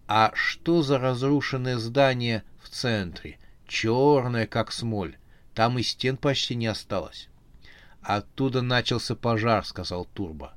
«А 0.08 0.32
что 0.36 0.82
за 0.82 1.00
разрушенное 1.00 1.78
здание 1.78 2.44
в 2.62 2.70
центре? 2.70 3.40
Черное, 3.68 4.48
как 4.48 4.72
смоль. 4.72 5.18
Там 5.54 5.80
и 5.80 5.84
стен 5.84 6.16
почти 6.16 6.56
не 6.56 6.68
осталось». 6.68 7.30
«Оттуда 8.02 8.62
начался 8.62 9.16
пожар»,— 9.16 9.66
сказал 9.66 10.06
Турбо. 10.14 10.54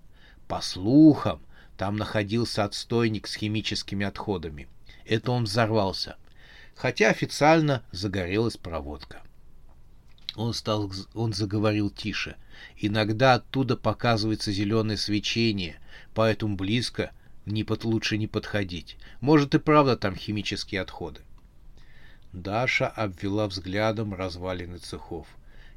«По 0.46 0.60
слухам, 0.60 1.40
там 1.78 1.96
находился 1.96 2.64
отстойник 2.64 3.28
с 3.28 3.36
химическими 3.36 4.04
отходами. 4.04 4.66
Это 5.04 5.30
он 5.30 5.44
взорвался. 5.44 6.16
Хотя 6.74 7.08
официально 7.08 7.84
загорелась 7.92 8.56
проводка. 8.56 9.22
Он, 10.34 10.52
стал, 10.54 10.92
он 11.14 11.32
заговорил 11.32 11.88
тише. 11.88 12.34
Иногда 12.76 13.34
оттуда 13.34 13.76
показывается 13.76 14.50
зеленое 14.50 14.96
свечение, 14.98 15.80
поэтому 16.14 16.56
близко 16.56 17.12
не 17.46 17.62
под, 17.62 17.84
лучше 17.84 18.18
не 18.18 18.26
подходить. 18.26 18.96
Может 19.20 19.54
и 19.54 19.58
правда 19.60 19.96
там 19.96 20.16
химические 20.16 20.80
отходы. 20.80 21.20
Даша 22.32 22.88
обвела 22.88 23.46
взглядом 23.46 24.14
развалины 24.14 24.78
цехов. 24.78 25.28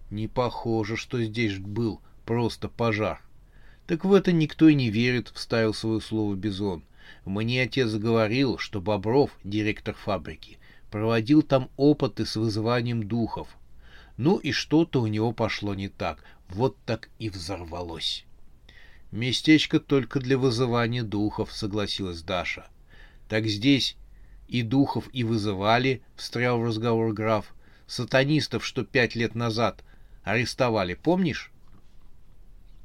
Не 0.10 0.28
похоже, 0.28 0.98
что 0.98 1.24
здесь 1.24 1.60
был 1.60 2.02
просто 2.26 2.70
пожар. 2.70 3.22
Так 3.92 4.06
в 4.06 4.14
это 4.14 4.32
никто 4.32 4.70
и 4.70 4.74
не 4.74 4.90
верит, 4.90 5.34
вставил 5.36 5.74
свое 5.74 6.00
слово 6.00 6.36
Бизон. 6.36 6.86
Мне 7.26 7.64
отец 7.64 7.92
говорил, 7.92 8.58
что 8.58 8.80
Бобров, 8.80 9.32
директор 9.44 9.94
фабрики, 9.94 10.60
проводил 10.90 11.42
там 11.42 11.70
опыты 11.76 12.26
с 12.26 12.38
вызыванием 12.38 13.06
духов. 13.06 13.50
Ну 14.16 14.38
и 14.38 14.54
что-то 14.54 15.02
у 15.02 15.08
него 15.08 15.34
пошло 15.34 15.76
не 15.76 15.90
так. 15.90 16.24
Вот 16.48 16.78
так 16.86 17.10
и 17.20 17.30
взорвалось. 17.30 18.24
Местечко 19.12 19.82
только 19.82 20.22
для 20.22 20.38
вызывания 20.38 21.04
духов, 21.04 21.52
согласилась 21.52 22.22
Даша. 22.22 22.70
Так 23.28 23.46
здесь 23.46 23.98
и 24.48 24.62
духов 24.62 25.10
и 25.12 25.26
вызывали, 25.26 26.02
встрял 26.16 26.62
в 26.62 26.64
разговор 26.64 27.12
граф. 27.12 27.54
Сатанистов, 27.88 28.66
что 28.66 28.86
пять 28.86 29.16
лет 29.16 29.36
назад 29.36 29.84
арестовали, 30.24 30.94
помнишь? 30.94 31.51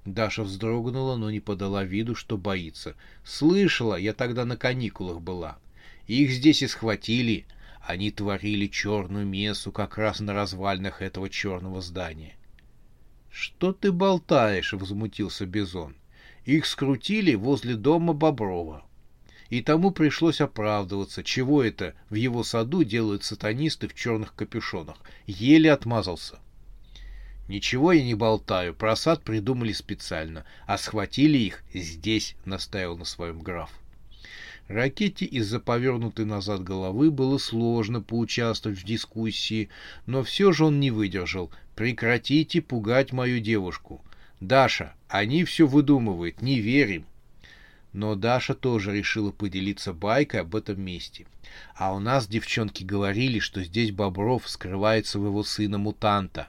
Даша 0.07 0.45
вздрогнула, 0.45 1.16
но 1.16 1.33
не 1.33 1.40
подала 1.40 1.83
виду, 1.83 2.14
что 2.14 2.38
боится. 2.38 2.95
Слышала, 3.25 3.97
я 3.97 4.14
тогда 4.14 4.45
на 4.45 4.57
каникулах 4.57 5.21
была. 5.21 5.59
Их 6.07 6.31
здесь 6.31 6.62
и 6.62 6.69
схватили. 6.69 7.45
Они 7.81 8.12
творили 8.12 8.69
черную 8.69 9.27
мессу 9.27 9.73
как 9.73 9.99
раз 9.99 10.21
на 10.21 10.33
развалинах 10.33 11.03
этого 11.03 11.29
черного 11.29 11.81
здания.— 11.81 12.37
Что 13.31 13.73
ты 13.73 13.90
болтаешь?— 13.90 14.73
возмутился 14.75 15.45
Бизон.— 15.45 15.97
Их 16.45 16.66
скрутили 16.66 17.35
возле 17.35 17.75
дома 17.75 18.12
Боброва. 18.12 18.85
И 19.51 19.61
тому 19.61 19.90
пришлось 19.90 20.40
оправдываться, 20.40 21.23
чего 21.23 21.62
это 21.62 21.95
в 22.11 22.14
его 22.14 22.45
саду 22.45 22.85
делают 22.85 23.25
сатанисты 23.25 23.88
в 23.88 23.95
черных 23.95 24.35
капюшонах. 24.35 24.97
Еле 25.27 25.73
отмазался. 25.73 26.38
«Ничего 27.49 27.93
я 27.93 28.03
не 28.03 28.15
болтаю, 28.15 28.75
про 28.75 28.97
сад 28.97 29.23
придумали 29.23 29.73
специально, 29.73 30.45
а 30.67 30.79
схватили 30.79 31.39
их 31.39 31.63
здесь»,— 31.73 32.35
настаивал 32.45 32.97
на 32.97 33.05
своем 33.05 33.41
граф. 33.41 33.71
Ракете 34.69 35.25
из-за 35.27 35.61
повернутой 35.61 36.25
назад 36.25 36.65
головы 36.65 37.13
было 37.13 37.39
сложно 37.39 38.01
поучаствовать 38.01 38.79
в 38.79 38.85
дискуссии, 38.85 39.69
но 40.07 40.25
все 40.25 40.51
же 40.53 40.65
он 40.65 40.81
не 40.81 40.91
выдержал. 40.91 41.53
«Прекратите 41.77 42.61
пугать 42.61 43.13
мою 43.13 43.39
девушку. 43.39 44.03
Даша, 44.41 44.95
они 45.09 45.45
все 45.45 45.67
выдумывают, 45.69 46.43
не 46.43 46.59
верим». 46.59 47.05
Но 47.93 48.15
Даша 48.17 48.55
тоже 48.55 48.93
решила 48.93 49.31
поделиться 49.31 49.93
байкой 49.93 50.41
об 50.41 50.57
этом 50.57 50.81
месте. 50.81 51.27
А 51.77 51.95
у 51.95 52.01
нас 52.01 52.27
девчонки 52.27 52.83
говорили, 52.83 53.39
что 53.39 53.63
здесь 53.63 53.93
Бобров 53.93 54.49
скрывает 54.49 55.07
своего 55.07 55.45
сына-мутанта. 55.45 56.49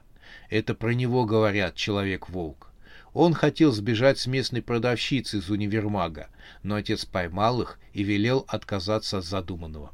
Это 0.49 0.73
про 0.75 0.91
него 0.91 1.25
говорят 1.25 1.75
Человек-волк. 1.75 2.71
Он 3.13 3.33
хотел 3.33 3.71
сбежать 3.71 4.19
с 4.19 4.27
местной 4.27 4.61
продавщицей 4.61 5.39
из 5.39 5.49
универмага, 5.49 6.29
но 6.61 6.75
отец 6.75 7.05
поймал 7.05 7.61
их 7.61 7.79
и 7.93 8.03
велел 8.03 8.45
отказаться 8.47 9.17
от 9.17 9.25
задуманного. 9.25 9.91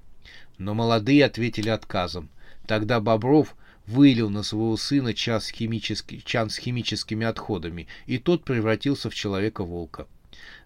Но 0.57 0.73
молодые 0.73 1.25
ответили 1.25 1.69
отказом. 1.69 2.29
Тогда 2.67 2.99
Бобров 2.99 3.55
вылил 3.87 4.29
на 4.29 4.43
своего 4.43 4.75
сына 4.77 5.13
час 5.13 5.49
химический, 5.49 6.21
чан 6.25 6.49
с 6.49 6.57
химическими 6.57 7.25
отходами, 7.25 7.87
и 8.05 8.17
тот 8.17 8.43
превратился 8.43 9.09
в 9.09 9.15
человека-волка. 9.15 10.07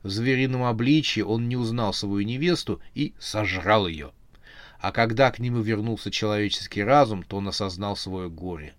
В 0.04 0.10
зверином 0.10 0.64
обличье 0.64 1.26
он 1.26 1.48
не 1.48 1.56
узнал 1.56 1.94
свою 1.94 2.26
невесту 2.26 2.82
и 2.96 3.14
сожрал 3.20 3.88
ее. 3.88 4.12
А 4.80 4.92
когда 4.92 5.32
к 5.32 5.40
нему 5.40 5.62
вернулся 5.62 6.12
человеческий 6.12 6.84
разум, 6.84 7.24
то 7.24 7.38
он 7.38 7.48
осознал 7.48 7.96
свое 7.96 8.30
горе. 8.30 8.74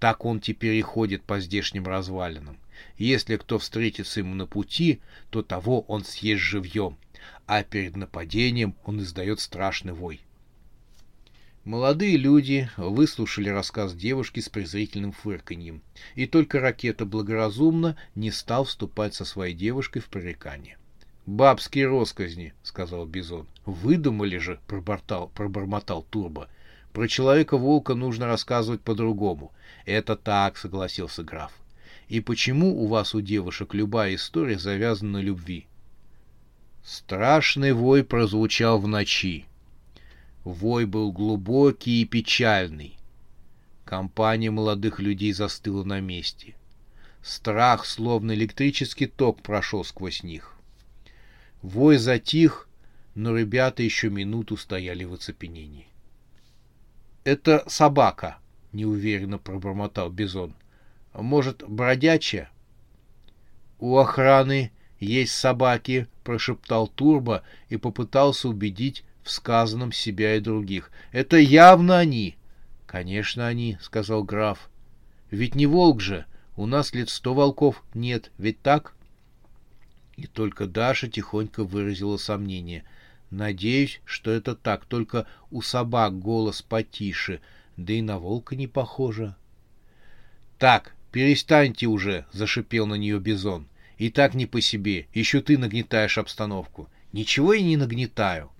Так 0.00 0.24
он 0.24 0.40
теперь 0.40 0.74
и 0.74 0.82
ходит 0.82 1.22
по 1.22 1.40
здешним 1.40 1.86
развалинам. 1.86 2.58
Если 2.98 3.36
кто 3.36 3.58
встретится 3.58 4.20
ему 4.20 4.34
на 4.34 4.46
пути, 4.46 5.00
то 5.30 5.42
того 5.42 5.82
он 5.82 6.04
съест 6.04 6.42
живьем, 6.42 6.96
а 7.46 7.62
перед 7.62 7.96
нападением 7.96 8.74
он 8.84 9.00
издает 9.00 9.40
страшный 9.40 9.92
вой. 9.92 10.20
Молодые 11.64 12.18
люди 12.18 12.68
выслушали 12.76 13.48
рассказ 13.48 13.94
девушки 13.94 14.40
с 14.40 14.50
презрительным 14.50 15.12
фырканьем, 15.12 15.80
и 16.14 16.26
только 16.26 16.60
ракета 16.60 17.06
благоразумно 17.06 17.96
не 18.14 18.30
стал 18.30 18.64
вступать 18.64 19.14
со 19.14 19.24
своей 19.24 19.54
девушкой 19.54 20.00
в 20.00 20.08
пререкание. 20.08 20.76
«Бабские 21.24 21.86
росказни»,— 21.86 22.52
сказал 22.62 23.06
Бизон. 23.06 23.46
«Выдумали 23.64 24.36
же»,— 24.36 24.60
пробормотал 24.66 26.02
Турбо. 26.10 26.50
Про 26.94 27.08
человека-волка 27.08 27.96
нужно 27.96 28.26
рассказывать 28.26 28.80
по-другому. 28.80 29.52
Это 29.84 30.14
так, 30.14 30.56
согласился 30.56 31.24
граф. 31.24 31.52
И 32.06 32.20
почему 32.20 32.80
у 32.80 32.86
вас 32.86 33.16
у 33.16 33.20
девушек 33.20 33.74
любая 33.74 34.14
история 34.14 34.60
завязана 34.60 35.18
на 35.18 35.20
любви? 35.20 35.66
Страшный 36.84 37.72
вой 37.72 38.04
прозвучал 38.04 38.78
в 38.78 38.86
ночи. 38.86 39.46
Вой 40.44 40.86
был 40.86 41.10
глубокий 41.10 42.02
и 42.02 42.04
печальный. 42.04 42.96
Компания 43.84 44.52
молодых 44.52 45.00
людей 45.00 45.32
застыла 45.32 45.82
на 45.82 45.98
месте. 45.98 46.54
Страх, 47.22 47.86
словно 47.86 48.32
электрический 48.32 49.06
ток, 49.06 49.42
прошел 49.42 49.82
сквозь 49.82 50.22
них. 50.22 50.54
Вой 51.60 51.96
затих, 51.96 52.68
но 53.16 53.36
ребята 53.36 53.82
еще 53.82 54.10
минуту 54.10 54.56
стояли 54.56 55.02
в 55.02 55.14
оцепенении. 55.14 55.88
Это 57.24 57.64
собака, 57.66 58.36
неуверенно 58.72 59.38
пробормотал 59.38 60.10
Бизон. 60.10 60.54
Может, 61.14 61.64
бродячая? 61.66 62.50
У 63.78 63.96
охраны 63.96 64.72
есть 65.00 65.34
собаки, 65.34 66.06
прошептал 66.22 66.86
Турбо 66.86 67.42
и 67.68 67.76
попытался 67.76 68.48
убедить 68.48 69.04
в 69.22 69.30
сказанном 69.30 69.90
себя 69.90 70.36
и 70.36 70.40
других. 70.40 70.90
Это 71.12 71.38
явно 71.38 71.98
они. 71.98 72.36
Конечно, 72.86 73.46
они, 73.46 73.78
сказал 73.80 74.22
граф. 74.22 74.70
Ведь 75.30 75.54
не 75.54 75.66
волк 75.66 76.00
же. 76.00 76.26
У 76.56 76.66
нас 76.66 76.92
лет 76.94 77.08
сто 77.08 77.34
волков 77.34 77.82
нет, 77.94 78.30
ведь 78.38 78.60
так? 78.60 78.94
И 80.16 80.26
только 80.26 80.66
Даша 80.66 81.08
тихонько 81.08 81.64
выразила 81.64 82.16
сомнение. 82.16 82.84
Надеюсь, 83.34 84.00
что 84.04 84.30
это 84.30 84.54
так, 84.54 84.84
только 84.84 85.26
у 85.50 85.60
собак 85.60 86.20
голос 86.20 86.62
потише, 86.62 87.40
да 87.76 87.92
и 87.92 88.00
на 88.00 88.20
волка 88.20 88.54
не 88.54 88.68
похоже. 88.68 89.34
Так, 90.56 90.94
перестаньте 91.10 91.86
уже, 91.86 92.26
зашипел 92.30 92.86
на 92.86 92.94
нее 92.94 93.18
Бизон. 93.18 93.66
И 93.98 94.08
так 94.10 94.34
не 94.34 94.46
по 94.46 94.60
себе, 94.60 95.08
еще 95.12 95.40
ты 95.40 95.58
нагнетаешь 95.58 96.16
обстановку. 96.16 96.88
Ничего 97.12 97.54
я 97.54 97.62
не 97.62 97.76
нагнетаю. 97.76 98.52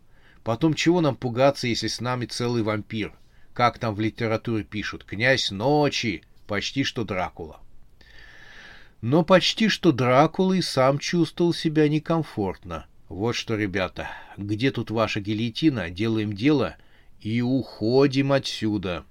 Потом 0.42 0.74
чего 0.74 1.00
нам 1.00 1.14
пугаться, 1.14 1.68
если 1.68 1.86
с 1.86 2.00
нами 2.00 2.26
целый 2.26 2.64
вампир? 2.64 3.14
Как 3.52 3.78
там 3.78 3.94
в 3.94 4.00
литературе 4.00 4.64
пишут, 4.64 5.04
князь 5.04 5.52
ночи, 5.52 6.24
почти 6.48 6.82
что 6.82 7.04
Дракула. 7.04 7.60
Но 9.02 9.22
почти 9.22 9.68
что 9.68 9.92
Дракула 9.92 10.54
и 10.54 10.62
сам 10.62 10.98
чувствовал 10.98 11.54
себя 11.54 11.88
некомфортно. 11.88 12.86
Вот 13.14 13.36
что, 13.36 13.54
ребята, 13.54 14.08
где 14.36 14.72
тут 14.72 14.90
ваша 14.90 15.20
гильотина? 15.20 15.88
Делаем 15.88 16.32
дело 16.32 16.74
и 17.20 17.42
уходим 17.42 18.32
отсюда. 18.32 19.04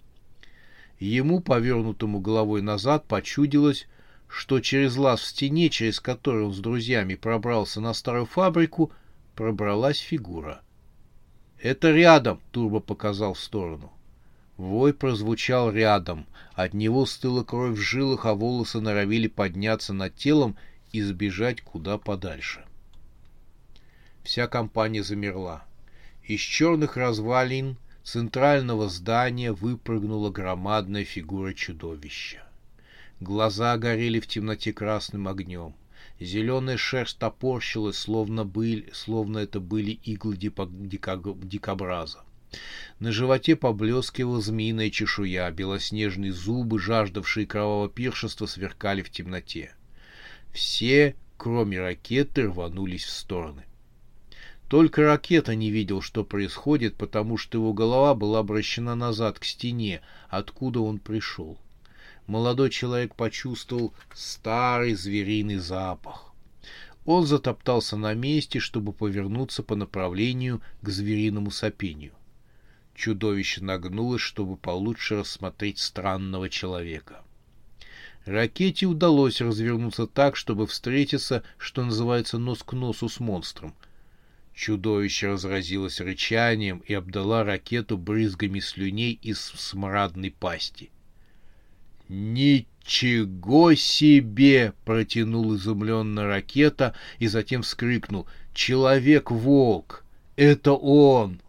Ему, 1.00 1.40
повернутому 1.40 2.20
головой 2.20 2.62
назад, 2.62 3.06
почудилось, 3.06 3.88
что 4.28 4.60
через 4.60 4.98
лаз 4.98 5.22
в 5.22 5.28
стене, 5.28 5.70
через 5.70 6.02
который 6.02 6.44
он 6.44 6.54
с 6.54 6.60
друзьями 6.60 7.16
пробрался 7.16 7.80
на 7.80 7.94
старую 7.94 8.26
фабрику, 8.26 8.92
пробралась 9.36 10.00
фигура. 10.00 10.62
«Это 11.62 11.92
рядом!»— 11.92 12.42
Турбо 12.52 12.82
показал 12.82 13.36
в 13.36 13.40
сторону. 13.40 13.90
Вой 14.58 14.94
прозвучал 14.94 15.72
рядом. 15.72 16.26
От 16.56 16.74
него 16.74 17.06
стыла 17.06 17.46
кровь 17.46 17.78
в 17.78 17.82
жилах, 17.82 18.26
а 18.26 18.34
волосы 18.34 18.82
норовили 18.82 19.28
подняться 19.28 19.94
над 19.94 20.14
телом 20.14 20.58
и 20.92 21.02
сбежать 21.02 21.62
куда 21.62 21.98
подальше. 21.98 22.66
Вся 24.34 24.48
компания 24.48 25.04
замерла. 25.04 25.64
Из 26.24 26.40
черных 26.40 26.98
развалин 26.98 27.78
центрального 28.04 28.90
здания 28.90 29.52
выпрыгнула 29.52 30.32
громадная 30.32 31.04
фигура 31.04 31.54
чудовища. 31.54 32.44
Глаза 33.20 33.78
горели 33.78 34.20
в 34.20 34.26
темноте 34.26 34.74
красным 34.74 35.28
огнем. 35.28 35.76
Зеленая 36.20 36.78
шерсть 36.78 37.20
топорщилась, 37.20 37.96
словно, 37.96 38.44
были, 38.44 38.90
словно 38.92 39.38
это 39.38 39.60
были 39.60 40.00
иглы 40.04 40.36
дикобраза. 40.36 42.24
На 42.98 43.12
животе 43.12 43.56
поблескивала 43.56 44.42
змеиная 44.42 44.90
чешуя, 44.90 45.52
белоснежные 45.52 46.34
зубы, 46.34 46.80
жаждавшие 46.80 47.46
кровавого 47.46 47.88
пиршества, 47.88 48.48
сверкали 48.48 49.04
в 49.04 49.12
темноте. 49.12 49.76
Все, 50.52 51.16
кроме 51.38 51.80
ракеты, 51.80 52.48
рванулись 52.48 53.04
в 53.04 53.12
стороны. 53.12 53.66
Только 54.74 55.04
ракета 55.04 55.54
не 55.54 55.70
видел, 55.70 56.02
что 56.02 56.24
происходит, 56.24 56.96
потому 56.96 57.38
что 57.38 57.60
его 57.60 57.74
голова 57.74 58.16
была 58.16 58.40
обращена 58.40 58.96
назад 58.96 59.38
к 59.38 59.46
стене, 59.46 60.02
откуда 60.30 60.80
он 60.80 60.98
пришел. 60.98 61.60
Молодой 62.26 62.72
человек 62.72 63.14
почувствовал 63.14 63.94
старый 64.16 64.96
звериный 64.96 65.58
запах. 65.58 66.34
Он 67.06 67.28
затоптался 67.28 67.98
на 67.98 68.16
месте, 68.16 68.58
чтобы 68.58 68.94
повернуться 68.94 69.62
по 69.62 69.76
направлению 69.76 70.60
к 70.82 70.90
звериному 70.90 71.52
сопению. 71.52 72.14
Чудовище 72.96 73.62
нагнулось, 73.62 74.24
чтобы 74.24 74.58
получше 74.58 75.18
рассмотреть 75.18 75.78
странного 75.78 76.50
человека. 76.50 77.22
Ракете 78.26 78.88
удалось 78.88 79.40
развернуться 79.40 80.08
так, 80.08 80.36
чтобы 80.36 80.66
встретиться, 80.66 81.44
что 81.60 81.86
называется, 81.86 82.40
нос 82.40 82.64
к 82.64 82.74
носу 82.74 83.08
с 83.08 83.20
монстром. 83.20 83.76
Чудовище 84.54 85.30
разразилось 85.30 86.00
рычанием 86.00 86.84
и 86.88 86.94
обдала 86.94 87.44
ракету 87.44 87.98
брызгами 87.98 88.60
слюней 88.60 89.20
из 89.22 89.40
смрадной 89.40 90.32
пасти. 90.32 90.92
«Ничего 92.08 93.74
себе!»— 93.74 94.74
протянул 94.86 95.56
изумленно 95.56 96.28
ракета 96.28 96.94
и 97.20 97.28
затем 97.28 97.64
вскрикнул. 97.64 98.28
«Человек-волк! 98.54 100.06
Это 100.36 100.74
он!» 100.74 101.42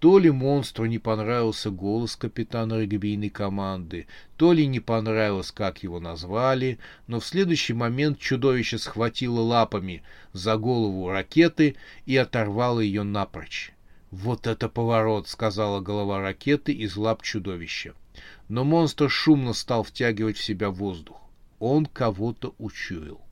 То 0.00 0.20
ли 0.20 0.30
монстру 0.30 0.86
не 0.86 1.00
понравился 1.00 1.70
голос 1.70 2.14
капитана 2.14 2.80
регбийной 2.80 3.30
команды, 3.30 4.06
то 4.36 4.52
ли 4.52 4.64
не 4.64 4.78
понравилось, 4.78 5.50
как 5.50 5.82
его 5.82 5.98
назвали, 5.98 6.78
но 7.08 7.18
в 7.18 7.26
следующий 7.26 7.72
момент 7.72 8.20
чудовище 8.20 8.78
схватило 8.78 9.40
лапами 9.40 10.04
за 10.32 10.56
голову 10.56 11.10
ракеты 11.10 11.74
и 12.06 12.16
оторвало 12.16 12.78
ее 12.78 13.02
напрочь. 13.02 13.72
«Вот 14.12 14.46
это 14.46 14.68
поворот!»— 14.68 15.26
сказала 15.28 15.80
голова 15.80 16.20
ракеты 16.20 16.72
из 16.72 16.96
лап 16.96 17.22
чудовища. 17.22 17.94
Но 18.48 18.62
монстр 18.62 19.10
шумно 19.10 19.52
стал 19.52 19.82
втягивать 19.82 20.36
в 20.36 20.44
себя 20.44 20.70
воздух. 20.70 21.20
Он 21.58 21.86
кого-то 21.86 22.54
учуял 22.58 23.27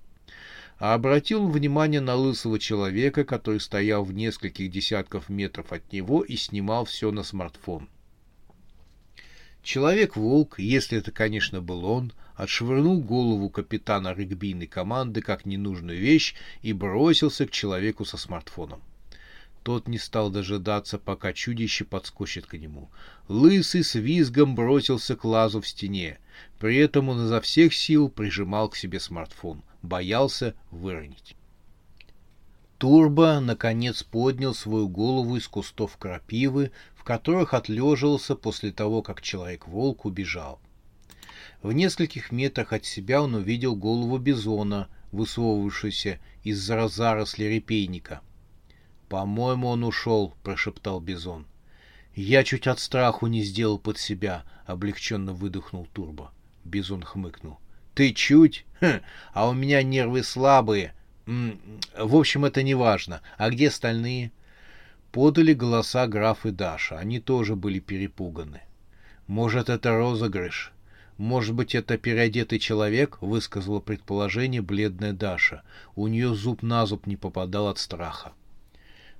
а 0.78 0.94
обратил 0.94 1.48
внимание 1.48 2.00
на 2.00 2.14
лысого 2.14 2.58
человека, 2.58 3.24
который 3.24 3.60
стоял 3.60 4.04
в 4.04 4.12
нескольких 4.12 4.70
десятков 4.70 5.28
метров 5.28 5.72
от 5.72 5.92
него 5.92 6.22
и 6.22 6.36
снимал 6.36 6.84
все 6.84 7.10
на 7.10 7.22
смартфон. 7.22 7.88
Человек-волк, 9.62 10.58
если 10.58 10.98
это, 10.98 11.10
конечно, 11.10 11.60
был 11.60 11.84
он, 11.86 12.12
отшвырнул 12.36 13.02
голову 13.02 13.48
капитана 13.48 14.14
регбийной 14.14 14.66
команды 14.66 15.22
как 15.22 15.46
ненужную 15.46 15.98
вещь 15.98 16.34
и 16.62 16.72
бросился 16.72 17.46
к 17.46 17.50
человеку 17.50 18.04
со 18.04 18.16
смартфоном. 18.16 18.82
Тот 19.64 19.88
не 19.88 19.98
стал 19.98 20.30
дожидаться, 20.30 20.96
пока 20.98 21.32
чудище 21.32 21.84
подскочит 21.84 22.46
к 22.46 22.52
нему. 22.54 22.88
Лысый 23.26 23.82
с 23.82 23.96
визгом 23.96 24.54
бросился 24.54 25.16
к 25.16 25.24
лазу 25.24 25.60
в 25.60 25.66
стене. 25.66 26.18
При 26.60 26.76
этом 26.76 27.08
он 27.08 27.24
изо 27.24 27.40
всех 27.40 27.74
сил 27.74 28.08
прижимал 28.08 28.68
к 28.68 28.76
себе 28.76 29.00
смартфон 29.00 29.64
боялся 29.86 30.54
выронить. 30.70 31.36
Турбо, 32.78 33.40
наконец, 33.40 34.02
поднял 34.02 34.54
свою 34.54 34.88
голову 34.88 35.36
из 35.36 35.48
кустов 35.48 35.96
крапивы, 35.96 36.72
в 36.94 37.04
которых 37.04 37.54
отлеживался 37.54 38.36
после 38.36 38.70
того, 38.70 39.00
как 39.00 39.22
Человек-волк 39.22 40.04
убежал. 40.04 40.60
В 41.62 41.72
нескольких 41.72 42.32
метрах 42.32 42.74
от 42.74 42.84
себя 42.84 43.22
он 43.22 43.34
увидел 43.34 43.74
голову 43.74 44.18
бизона, 44.18 44.88
высовывавшуюся 45.10 46.20
из-за 46.44 46.86
заросли 46.88 47.44
репейника. 47.44 48.20
«По-моему, 49.08 49.68
он 49.68 49.84
ушел»,— 49.84 50.34
прошептал 50.42 51.00
бизон. 51.00 51.46
«Я 52.14 52.44
чуть 52.44 52.66
от 52.66 52.78
страху 52.78 53.26
не 53.26 53.42
сделал 53.42 53.78
под 53.78 53.98
себя»,— 53.98 54.44
облегченно 54.66 55.32
выдохнул 55.32 55.86
Турбо. 55.92 56.32
Бизон 56.64 57.02
хмыкнул. 57.02 57.58
Ты 57.96 58.12
чуть? 58.12 58.66
Хм, 58.82 59.00
а 59.32 59.48
у 59.48 59.54
меня 59.54 59.82
нервы 59.82 60.22
слабые. 60.22 60.92
В 61.24 62.14
общем, 62.14 62.44
это 62.44 62.62
не 62.62 62.74
важно. 62.74 63.22
А 63.38 63.48
где 63.48 63.68
остальные? 63.68 64.32
Подали 65.12 65.54
голоса 65.54 66.06
граф 66.06 66.44
и 66.44 66.50
Даша. 66.50 66.98
Они 66.98 67.20
тоже 67.20 67.56
были 67.56 67.78
перепуганы. 67.78 68.60
Может, 69.26 69.70
это 69.70 69.96
розыгрыш? 69.96 70.72
Может 71.16 71.54
быть, 71.54 71.74
это 71.74 71.96
переодетый 71.96 72.58
человек? 72.58 73.16
Высказала 73.22 73.80
предположение 73.80 74.60
бледная 74.60 75.14
Даша. 75.14 75.62
У 75.94 76.06
нее 76.06 76.34
зуб 76.34 76.62
на 76.62 76.84
зуб 76.84 77.06
не 77.06 77.16
попадал 77.16 77.68
от 77.68 77.78
страха. 77.78 78.32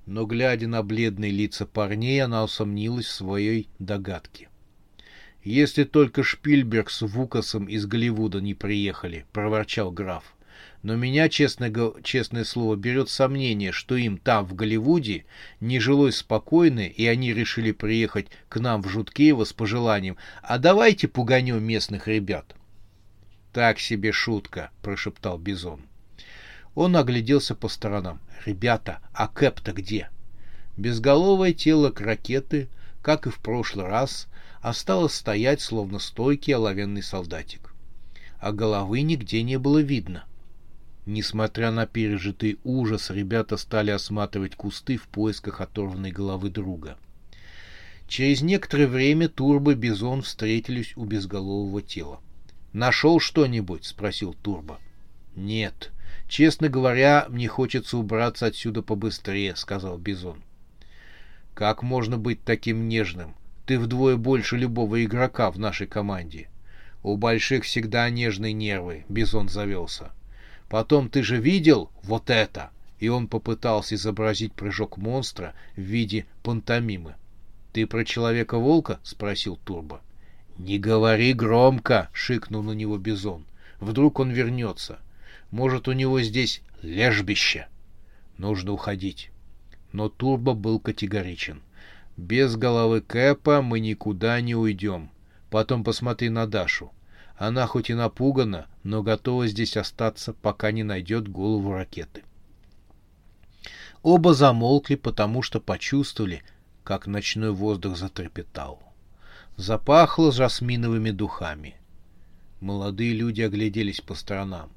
Но, 0.04 0.26
глядя 0.26 0.68
на 0.68 0.82
бледные 0.82 1.30
лица 1.30 1.64
парней, 1.64 2.22
она 2.22 2.44
усомнилась 2.44 3.06
в 3.06 3.12
своей 3.12 3.70
догадке. 3.78 4.50
«Если 5.46 5.84
только 5.84 6.24
Шпильберг 6.24 6.90
с 6.90 7.02
Вукасом 7.02 7.66
из 7.66 7.86
Голливуда 7.86 8.40
не 8.40 8.54
приехали»,— 8.54 9.26
проворчал 9.32 9.92
граф. 9.92 10.24
«Но 10.82 10.96
меня, 10.96 11.28
честно, 11.28 11.70
честное 12.02 12.42
слово, 12.42 12.74
берет 12.74 13.08
сомнение, 13.10 13.70
что 13.70 13.94
им 13.94 14.18
там, 14.18 14.44
в 14.44 14.56
Голливуде, 14.56 15.24
не 15.60 15.78
жилось 15.78 16.16
спокойно, 16.16 16.80
и 16.80 17.06
они 17.06 17.32
решили 17.32 17.70
приехать 17.70 18.26
к 18.48 18.58
нам 18.58 18.82
в 18.82 18.88
Жуткеево 18.88 19.44
с 19.44 19.52
пожеланием 19.52 20.16
«А 20.42 20.58
давайте 20.58 21.06
пуганем 21.06 21.62
местных 21.62 22.08
ребят». 22.08 22.56
«Так 23.52 23.78
себе 23.78 24.10
шутка»,— 24.10 24.72
прошептал 24.82 25.38
Бизон. 25.38 25.82
Он 26.74 26.96
огляделся 26.96 27.54
по 27.54 27.68
сторонам. 27.68 28.18
«Ребята, 28.46 28.98
а 29.12 29.28
Кэп-то 29.28 29.70
где?» 29.70 30.10
Безголовое 30.76 31.52
тело 31.52 31.90
кракеты, 31.90 32.66
как 33.00 33.28
и 33.28 33.30
в 33.30 33.38
прошлый 33.38 33.86
раз, 33.86 34.26
осталось 34.68 35.14
стоять, 35.14 35.60
словно 35.60 35.98
стойкий 35.98 36.54
оловянный 36.54 37.02
солдатик. 37.02 37.74
А 38.40 38.52
головы 38.52 39.02
нигде 39.02 39.42
не 39.42 39.58
было 39.58 39.78
видно. 39.78 40.24
Несмотря 41.06 41.70
на 41.70 41.86
пережитый 41.86 42.58
ужас, 42.64 43.10
ребята 43.10 43.56
стали 43.56 43.90
осматривать 43.92 44.56
кусты 44.56 44.96
в 44.96 45.06
поисках 45.06 45.60
оторванной 45.60 46.10
головы 46.10 46.50
друга. 46.50 46.98
Через 48.08 48.42
некоторое 48.42 48.88
время 48.88 49.28
Турбо 49.28 49.72
и 49.72 49.74
Бизон 49.74 50.22
встретились 50.22 50.96
у 50.96 51.04
безголового 51.04 51.80
тела. 51.80 52.20
«Нашел 52.72 53.20
что-нибудь?»— 53.20 53.84
спросил 53.86 54.34
Турбо. 54.34 54.80
«Нет. 55.36 55.92
Честно 56.28 56.68
говоря, 56.68 57.26
мне 57.28 57.46
хочется 57.46 57.96
убраться 57.98 58.46
отсюда 58.46 58.82
побыстрее»,— 58.82 59.54
сказал 59.56 59.96
Бизон. 59.96 60.42
Как 61.56 61.82
можно 61.82 62.18
быть 62.18 62.44
таким 62.44 62.86
нежным? 62.86 63.34
Ты 63.66 63.80
вдвое 63.80 64.16
больше 64.16 64.56
любого 64.56 65.04
игрока 65.04 65.50
в 65.50 65.58
нашей 65.58 65.88
команде. 65.88 66.48
У 67.02 67.16
больших 67.16 67.64
всегда 67.64 68.08
нежные 68.10 68.52
нервы, 68.52 69.04
Бизон 69.08 69.48
завелся. 69.48 70.12
Потом 70.68 71.08
ты 71.08 71.24
же 71.24 71.36
видел 71.36 71.90
вот 72.02 72.30
это? 72.30 72.70
И 73.00 73.08
он 73.08 73.26
попытался 73.26 73.96
изобразить 73.96 74.52
прыжок 74.52 74.96
монстра 74.96 75.54
в 75.76 75.80
виде 75.80 76.26
пантомимы. 76.42 77.16
«Ты 77.72 77.86
про 77.86 78.04
Человека-волка?»— 78.04 79.00
спросил 79.02 79.58
Турбо. 79.64 80.00
«Не 80.56 80.78
говори 80.78 81.34
громко!»— 81.34 82.08
шикнул 82.12 82.62
на 82.62 82.72
него 82.72 82.96
Бизон. 82.96 83.44
«Вдруг 83.80 84.20
он 84.20 84.30
вернется. 84.30 84.98
Может, 85.50 85.88
у 85.88 85.92
него 85.92 86.22
здесь 86.22 86.62
лежбище?» 86.80 87.66
Нужно 88.38 88.72
уходить. 88.72 89.30
Но 89.92 90.08
Турбо 90.08 90.54
был 90.54 90.78
категоричен. 90.78 91.60
«Без 92.16 92.56
головы 92.56 93.00
Кэпа 93.02 93.62
мы 93.62 93.80
никуда 93.80 94.40
не 94.40 94.54
уйдем. 94.54 95.10
Потом 95.50 95.84
посмотри 95.84 96.30
на 96.30 96.46
Дашу. 96.46 96.92
Она 97.36 97.66
хоть 97.66 97.90
и 97.90 97.94
напугана, 97.94 98.66
но 98.82 99.02
готова 99.02 99.46
здесь 99.46 99.76
остаться, 99.76 100.32
пока 100.32 100.70
не 100.72 100.82
найдет 100.82 101.28
голову 101.28 101.72
ракеты». 101.72 102.22
Оба 104.02 104.34
замолкли, 104.34 104.94
потому 104.94 105.42
что 105.42 105.60
почувствовали, 105.60 106.42
как 106.84 107.06
ночной 107.06 107.50
воздух 107.50 107.96
затрепетал. 107.96 108.80
Запахло 109.56 110.30
жасминовыми 110.30 111.10
духами. 111.10 111.74
Молодые 112.60 113.12
люди 113.12 113.42
огляделись 113.42 114.00
по 114.00 114.14
сторонам. 114.14 114.70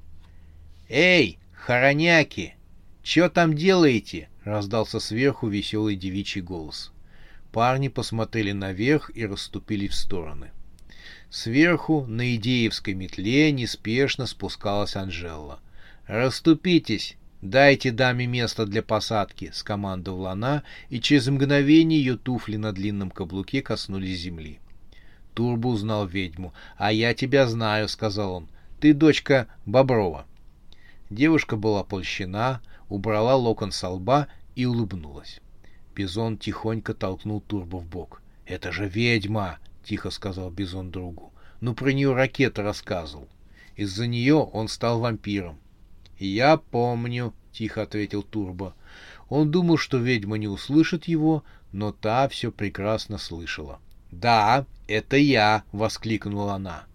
«Эй, 0.89 1.37
хороняки! 1.53 2.55
Чё 3.03 3.29
там 3.29 3.55
делаете?»— 3.55 4.29
раздался 4.43 4.99
сверху 4.99 5.47
веселый 5.47 5.95
девичий 5.95 6.41
голос. 6.41 6.91
Парни 7.51 7.87
посмотрели 7.87 8.51
наверх 8.51 9.11
и 9.15 9.25
расступили 9.25 9.87
в 9.87 9.95
стороны. 9.95 10.51
Сверху 11.29 12.05
на 12.05 12.35
идеевской 12.35 12.93
метле 12.93 13.51
неспешно 13.51 14.25
спускалась 14.25 14.95
Анжела. 14.95 15.59
«Раступитесь! 16.07 17.17
«Дайте 17.41 17.91
даме 17.91 18.27
место 18.27 18.65
для 18.65 18.83
посадки»,— 18.83 19.49
скомандовала 19.53 20.31
она, 20.31 20.63
и 20.89 20.99
через 20.99 21.27
мгновение 21.27 21.97
ее 21.97 22.17
туфли 22.17 22.57
на 22.57 22.73
длинном 22.73 23.11
каблуке 23.11 23.61
коснулись 23.61 24.19
земли. 24.19 24.59
Турбо 25.33 25.67
узнал 25.67 26.05
ведьму. 26.05 26.53
«А 26.77 26.91
я 26.91 27.13
тебя 27.13 27.47
знаю»,— 27.47 27.87
сказал 27.89 28.33
он. 28.33 28.49
«Ты 28.81 28.93
дочка 28.93 29.47
Боброва». 29.65 30.25
Девушка 31.09 31.55
была 31.55 31.83
польщена, 31.85 32.61
убрала 32.89 33.35
локон 33.35 33.71
со 33.71 33.87
лба 33.87 34.27
и 34.55 34.65
улыбнулась. 34.65 35.39
Бизон 35.99 36.37
тихонько 36.37 36.93
толкнул 36.93 37.41
Турбо 37.41 37.75
в 37.75 37.85
бок. 37.85 38.21
«Это 38.45 38.71
же 38.71 38.87
ведьма!»— 38.87 39.57
тихо 39.83 40.11
сказал 40.11 40.49
Бизон 40.49 40.91
другу. 40.91 41.33
«Ну, 41.59 41.73
про 41.73 41.91
нее 41.91 42.13
ракета 42.13 42.63
рассказывал. 42.63 43.27
Из-за 43.75 44.07
нее 44.07 44.35
он 44.35 44.69
стал 44.69 45.01
вампиром. 45.01 45.59
«Я 46.17 46.55
помню»,— 46.55 47.33
тихо 47.51 47.81
ответил 47.81 48.23
Турбо. 48.23 48.75
Он 49.27 49.51
думал, 49.51 49.75
что 49.75 49.97
ведьма 49.97 50.37
не 50.37 50.47
услышит 50.47 51.03
его, 51.03 51.43
но 51.73 51.91
та 51.91 52.29
все 52.29 52.49
прекрасно 52.49 53.17
слышала. 53.17 53.79
«Да, 54.09 54.65
это 54.87 55.17
я!»— 55.17 55.63
воскликнула 55.73 56.53
она. 56.53 56.85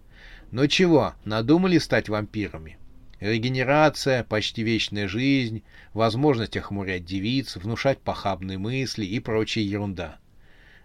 «Ну 0.49 0.65
чего, 0.65 1.13
надумали 1.25 1.77
стать 1.77 2.09
вампирами?» 2.09 2.79
Регенерация, 3.25 4.23
почти 4.23 4.61
вечная 4.61 5.07
жизнь, 5.07 5.63
возможность 5.95 6.55
охмурять 6.57 7.05
девиц, 7.05 7.55
внушать 7.55 7.97
похабные 7.97 8.59
мысли 8.59 9.03
и 9.03 9.19
прочая 9.19 9.63
ерунда. 9.63 10.19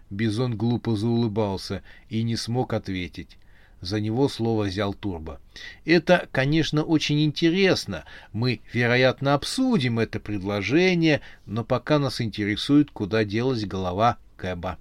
Бизон 0.09 0.57
глупо 0.57 0.95
заулыбался 0.95 1.83
и 2.09 2.23
не 2.23 2.35
смог 2.35 2.73
ответить. 2.73 3.37
За 3.79 3.99
него 3.99 4.27
слово 4.27 4.63
взял 4.63 4.95
Турбо. 4.95 5.39
Это, 5.85 6.27
конечно, 6.31 6.81
очень 6.83 7.23
интересно. 7.23 8.05
Мы, 8.33 8.61
вероятно, 8.73 9.35
обсудим 9.35 9.99
это 9.99 10.19
предложение, 10.19 11.21
но 11.45 11.63
пока 11.63 11.99
нас 11.99 12.21
интересует, 12.21 12.89
куда 12.89 13.23
делась 13.23 13.65
голова 13.65 14.17
Кэба. 14.37 14.79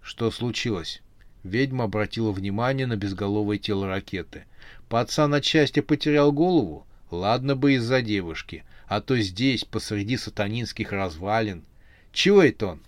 Что 0.00 0.30
случилось? 0.30 1.02
Ведьма 1.42 1.84
обратила 1.84 2.30
внимание 2.30 2.86
на 2.86 2.96
безголовое 2.96 3.58
тело 3.58 3.88
ракеты. 3.88 4.44
Пацан 4.88 5.34
отчасти 5.34 5.80
потерял 5.80 6.32
голову? 6.32 6.86
Ладно 7.10 7.56
бы 7.56 7.74
из-за 7.74 8.02
девушки, 8.02 8.64
а 8.86 9.00
то 9.00 9.18
здесь, 9.18 9.64
посреди 9.64 10.16
сатанинских 10.16 10.92
развалин. 10.92 11.64
Чего 12.12 12.42
это 12.42 12.66
он? 12.68 12.80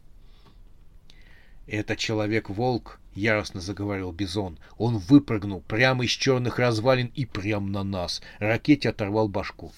Это 1.66 1.96
человек-волк,— 1.96 3.00
яростно 3.14 3.60
заговорил 3.60 4.12
Бизон. 4.12 4.58
Он 4.78 4.98
выпрыгнул 4.98 5.60
прямо 5.60 6.04
из 6.04 6.10
черных 6.10 6.58
развалин 6.58 7.10
и 7.14 7.26
прямо 7.26 7.68
на 7.68 7.84
нас. 7.84 8.22
Ракете 8.38 8.90
оторвал 8.90 9.28
башку. 9.28 9.72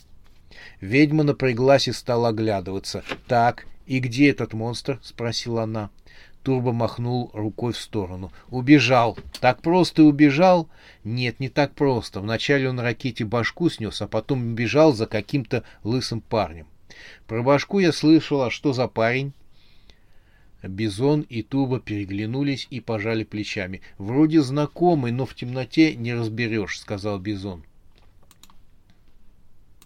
Ведьма 0.80 1.22
напряглась 1.22 1.88
и 1.88 1.92
стала 1.92 2.28
оглядываться. 2.28 3.02
«Так, 3.26 3.66
и 3.86 4.00
где 4.00 4.30
этот 4.30 4.52
монстр?»— 4.52 5.00
спросила 5.02 5.62
она. 5.62 5.90
Турбо 6.42 6.72
махнул 6.72 7.30
рукой 7.32 7.72
в 7.72 7.78
сторону. 7.78 8.32
«Убежал. 8.50 9.16
Так 9.40 9.62
просто 9.62 10.02
убежал?» 10.02 10.68
«Нет, 11.04 11.40
не 11.40 11.48
так 11.48 11.74
просто. 11.74 12.20
Вначале 12.20 12.68
он 12.68 12.80
ракете 12.80 13.24
башку 13.24 13.70
снес, 13.70 14.02
а 14.02 14.08
потом 14.08 14.54
бежал 14.54 14.92
за 14.92 15.06
каким-то 15.06 15.64
лысым 15.84 16.20
парнем. 16.20 16.66
Про 17.26 17.42
башку 17.42 17.78
я 17.78 17.92
слышал, 17.92 18.42
а 18.42 18.50
что 18.50 18.72
за 18.72 18.88
парень?» 18.88 19.32
Бизон 20.62 21.22
и 21.22 21.42
Турбо 21.42 21.80
переглянулись 21.80 22.66
и 22.70 22.80
пожали 22.80 23.24
плечами. 23.24 23.82
«Вроде 23.98 24.42
знакомый, 24.42 25.12
но 25.12 25.26
в 25.26 25.34
темноте 25.34 25.96
не 25.96 26.14
разберешь»,— 26.14 26.78
сказал 26.80 27.18
Бизон. 27.18 27.64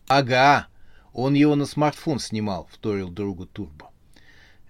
«Ага, 0.06 0.68
он 1.12 1.34
его 1.34 1.54
на 1.54 1.66
смартфон 1.66 2.18
снимал»,— 2.18 2.68
вторил 2.72 3.08
другу 3.08 3.46
Турбо. 3.46 3.90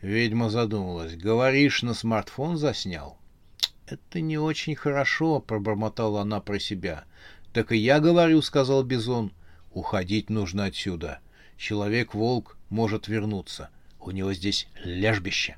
Ведьма 0.07 0.51
задумалась. 0.51 1.17
«Говоришь, 1.17 1.83
на 1.83 1.93
смартфон 1.93 2.59
заснял?» 2.59 3.19
«Это 3.89 4.21
не 4.21 4.39
очень 4.39 4.77
хорошо»,— 4.77 5.41
пробормотала 5.49 6.21
она 6.21 6.39
про 6.39 6.61
себя. 6.61 7.03
«Так 7.53 7.73
и 7.73 7.77
я 7.77 7.99
говорю»,— 7.99 8.41
сказал 8.43 8.85
Бизон. 8.85 9.33
«Уходить 9.73 10.31
нужно 10.31 10.67
отсюда. 10.67 11.19
Человек-волк 11.57 12.57
может 12.69 13.09
вернуться. 13.09 13.71
У 13.99 14.13
него 14.13 14.33
здесь 14.33 14.69
лежбище». 14.85 15.57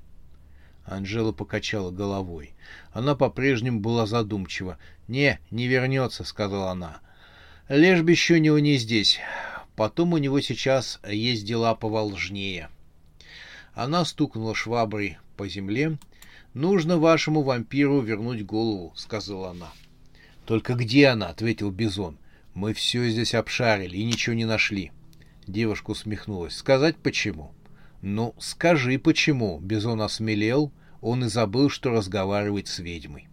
Анжела 0.86 1.32
покачала 1.32 1.90
головой. 1.90 2.54
Она 2.92 3.14
по-прежнему 3.14 3.80
была 3.80 4.06
задумчива. 4.06 4.78
«Не, 5.08 5.40
не 5.50 5.66
вернется»,— 5.66 6.24
сказала 6.24 6.70
она. 6.70 7.00
«Лежбище 7.68 8.36
у 8.36 8.38
него 8.38 8.58
не 8.60 8.78
здесь. 8.78 9.20
Потом 9.76 10.14
у 10.14 10.16
него 10.16 10.40
сейчас 10.40 11.00
есть 11.06 11.44
дела 11.44 11.74
поважнее». 11.74 12.70
Она 13.78 14.04
стукнула 14.04 14.56
шваброй 14.56 15.18
по 15.36 15.46
земле. 15.46 15.98
«Нужно 16.52 16.98
вашему 16.98 17.42
вампиру 17.42 18.00
вернуть 18.00 18.44
голову»,— 18.44 18.92
сказала 18.96 19.50
она. 19.50 19.68
«Только 20.46 20.74
где 20.74 21.06
она?»— 21.06 21.28
ответил 21.28 21.70
Бизон. 21.70 22.18
«Мы 22.54 22.74
все 22.74 23.08
здесь 23.08 23.36
обшарили 23.36 23.96
и 23.96 24.02
ничего 24.02 24.34
не 24.34 24.46
нашли». 24.46 24.90
Девушка 25.46 25.92
усмехнулась. 25.92 26.56
«Сказать 26.56 26.96
почему?» 26.96 27.52
«Ну, 28.02 28.34
скажи, 28.40 28.98
почему?» 28.98 29.60
Бизон 29.60 30.02
осмелел, 30.02 30.72
он 31.00 31.26
и 31.26 31.28
забыл, 31.28 31.70
что 31.70 31.90
разговаривает 31.90 32.66
с 32.66 32.80
ведьмой. 32.80 33.28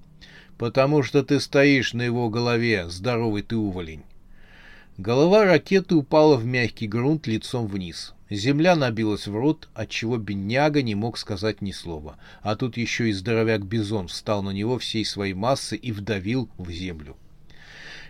«Потому 0.60 1.02
что 1.02 1.24
ты 1.24 1.40
стоишь 1.40 1.94
на 1.94 2.04
его 2.04 2.30
голове, 2.30 2.88
здоровый 2.88 3.42
ты 3.42 3.56
увалень». 3.56 4.04
Голова 4.98 5.44
ракеты 5.44 5.94
упала 5.96 6.38
в 6.38 6.46
мягкий 6.46 6.88
грунт 6.88 7.28
лицом 7.28 7.68
вниз. 7.68 8.14
Земля 8.30 8.78
набилась 8.78 9.28
в 9.28 9.36
рот, 9.36 9.68
отчего 9.74 10.16
бедняга 10.16 10.82
не 10.82 10.96
мог 10.96 11.18
сказать 11.18 11.62
ни 11.62 11.74
слова. 11.74 12.16
А 12.42 12.56
тут 12.56 12.78
еще 12.78 13.10
и 13.10 13.12
здоровяк 13.12 13.66
Бизон 13.66 14.08
встал 14.08 14.42
на 14.42 14.52
него 14.52 14.80
всей 14.80 15.04
своей 15.04 15.34
массой 15.34 15.78
и 15.78 15.92
вдавил 15.92 16.50
в 16.58 16.72
землю. 16.72 17.18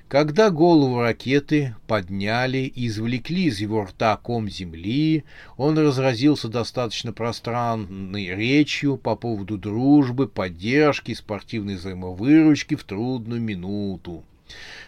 Когда 0.08 0.52
голову 0.52 1.02
ракеты 1.02 1.76
подняли 1.88 2.60
и 2.60 2.86
извлекли 2.86 3.46
из 3.46 3.60
его 3.60 3.86
рта 3.86 4.16
ком 4.18 4.48
земли, 4.48 5.24
он 5.58 5.80
разразился 5.80 6.50
достаточно 6.50 7.12
пространной 7.12 8.28
речью 8.28 8.98
по 8.98 9.16
поводу 9.16 9.58
дружбы, 9.58 10.28
поддержки, 10.28 11.16
спортивной 11.16 11.78
взаимовыручки 11.78 12.76
в 12.76 12.84
трудную 12.84 13.42
минуту. 13.42 14.24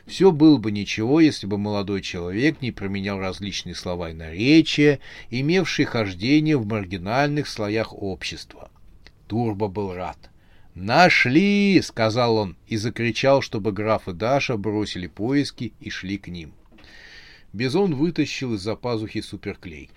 Все 0.05 0.31
было 0.31 0.57
бы 0.57 0.71
ничего, 0.71 1.19
если 1.19 1.47
бы 1.47 1.57
молодой 1.57 2.01
человек 2.01 2.61
не 2.61 2.71
променял 2.71 3.19
различные 3.19 3.75
слова 3.75 4.11
и 4.11 4.13
наречия, 4.13 4.99
имевшие 5.29 5.85
хождение 5.85 6.57
в 6.57 6.65
маргинальных 6.65 7.47
слоях 7.47 7.93
общества. 7.93 8.69
Турбо 9.27 9.67
был 9.67 9.93
рад— 9.93 10.17
«Нашли!»— 10.79 11.81
сказал 11.83 12.37
он 12.37 12.55
и 12.67 12.77
закричал, 12.77 13.41
чтобы 13.41 13.71
граф 13.71 14.07
и 14.07 14.13
Даша 14.13 14.57
бросили 14.57 15.07
поиски 15.07 15.73
и 15.79 15.89
шли 15.89 16.19
к 16.19 16.27
ним. 16.27 16.53
Бизон 17.51 17.95
вытащил 17.95 18.53
из-за 18.53 18.75
пазухи 18.75 19.21
суперклей. 19.21 19.89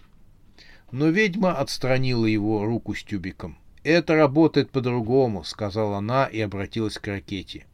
Но 0.91 1.09
ведьма 1.09 1.53
отстранила 1.53 2.25
его 2.25 2.65
руку 2.65 2.95
с 2.95 3.03
тюбиком. 3.03 3.59
«Это 3.85 4.15
работает 4.15 4.71
по-другому»,— 4.71 5.45
сказала 5.45 5.99
она 5.99 6.25
и 6.25 6.41
обратилась 6.41 6.97
к 6.97 7.07
ракете. 7.09 7.67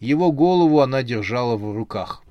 Его 0.00 0.32
голову 0.32 0.80
она 0.80 1.02
держала 1.02 1.56
в 1.56 1.74
руках. 1.74 2.24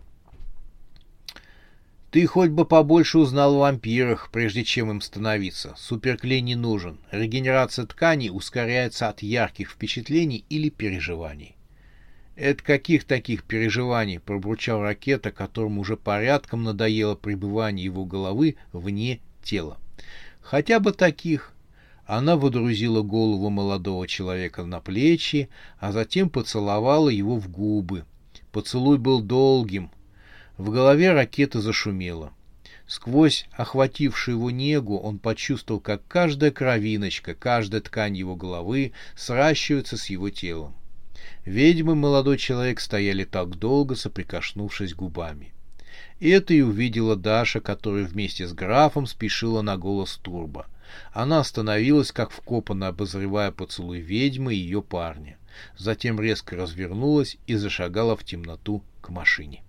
Ты 2.14 2.28
хоть 2.28 2.52
бы 2.52 2.64
побольше 2.64 3.18
узнал 3.18 3.56
о 3.56 3.60
вампирах, 3.62 4.30
прежде 4.32 4.64
чем 4.64 4.92
им 4.92 5.02
становиться. 5.02 5.74
Суперклей 5.76 6.42
не 6.42 6.54
нужен. 6.54 7.00
Регенерация 7.10 7.88
тканей 7.88 8.30
ускоряется 8.30 9.10
от 9.10 9.24
ярких 9.24 9.72
впечатлений 9.72 10.46
или 10.48 10.70
переживаний. 10.70 11.56
«Это 12.36 12.64
каких 12.64 13.06
таких 13.06 13.44
переживаний?»— 13.44 14.20
пробурчал 14.26 14.82
ракета, 14.82 15.32
которому 15.32 15.82
уже 15.82 15.98
порядком 15.98 16.64
надоело 16.64 17.16
пребывание 17.16 17.84
его 17.84 18.06
головы 18.06 18.58
вне 18.74 19.20
тела. 19.44 19.80
«Хотя 20.40 20.80
бы 20.80 20.92
таких». 20.92 21.53
Она 22.06 22.36
водрузила 22.36 23.02
голову 23.02 23.50
молодого 23.50 24.08
человека 24.08 24.66
на 24.66 24.82
плечи, 24.82 25.50
а 25.80 25.92
затем 25.92 26.30
поцеловала 26.30 27.10
его 27.10 27.38
в 27.38 27.50
губы. 27.50 28.06
Поцелуй 28.52 28.98
был 28.98 29.22
долгим. 29.22 29.90
В 30.58 30.70
голове 30.70 31.14
ракеты 31.14 31.60
зашумело. 31.60 32.34
Сквозь 32.86 33.46
охватившую 33.54 34.38
его 34.38 34.52
негу 34.52 34.98
он 34.98 35.18
почувствовал, 35.18 35.80
как 35.80 36.06
каждая 36.08 36.52
кровиночка, 36.52 37.34
каждая 37.34 37.82
ткань 37.82 38.18
его 38.18 38.36
головы 38.36 38.92
сращивается 39.16 39.98
с 39.98 40.08
его 40.08 40.30
телом. 40.30 40.76
Ведьмы 41.46 41.96
молодой 41.96 42.38
человек 42.38 42.82
стояли 42.82 43.24
так 43.24 43.56
долго, 43.56 43.96
соприкоснувшись 43.96 44.94
губами. 44.94 45.54
Это 46.20 46.54
и 46.54 46.62
увидела 46.62 47.16
Даша, 47.16 47.62
которая 47.62 48.04
вместе 48.04 48.48
с 48.48 48.54
графом 48.54 49.08
спешила 49.08 49.62
на 49.62 49.78
голос 49.78 50.20
Турбо. 50.22 50.68
Она 51.12 51.40
остановилась, 51.40 52.12
как 52.12 52.32
вкопанно 52.32 52.88
обозревая 52.88 53.52
поцелуй 53.52 54.00
ведьмы 54.00 54.54
и 54.54 54.58
ее 54.58 54.82
парня. 54.82 55.38
Затем 55.78 56.20
резко 56.20 56.56
развернулась 56.56 57.38
и 57.48 57.56
зашагала 57.56 58.16
в 58.16 58.24
темноту 58.24 58.84
к 59.02 59.10
машине. 59.10 59.64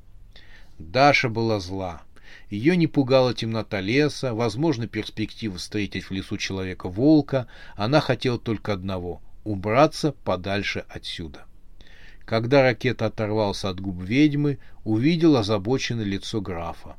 Даша 0.78 1.28
была 1.28 1.60
зла. 1.60 2.02
Ее 2.50 2.76
не 2.76 2.87
пугала 2.87 3.34
темнота 3.34 3.80
леса, 3.80 4.34
возможно, 4.34 4.87
перспектива 4.87 5.56
встретить 5.56 6.04
в 6.04 6.10
лесу 6.10 6.37
человека-волка. 6.37 7.46
Она 7.76 8.00
хотела 8.00 8.38
только 8.38 8.72
одного— 8.72 9.22
убраться 9.44 10.12
подальше 10.24 10.84
отсюда. 10.88 11.44
Когда 12.24 12.62
ракета 12.62 13.06
оторвался 13.06 13.68
от 13.68 13.80
губ 13.80 14.02
ведьмы, 14.02 14.58
увидел 14.84 15.37
озабоченное 15.37 16.04
лицо 16.04 16.40
графа. 16.40 16.96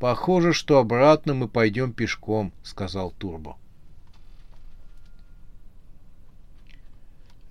«Похоже, 0.00 0.54
что 0.54 0.78
обратно 0.78 1.34
мы 1.34 1.46
пойдем 1.46 1.92
пешком»,— 1.92 2.52
сказал 2.62 3.10
Турбо. 3.10 3.58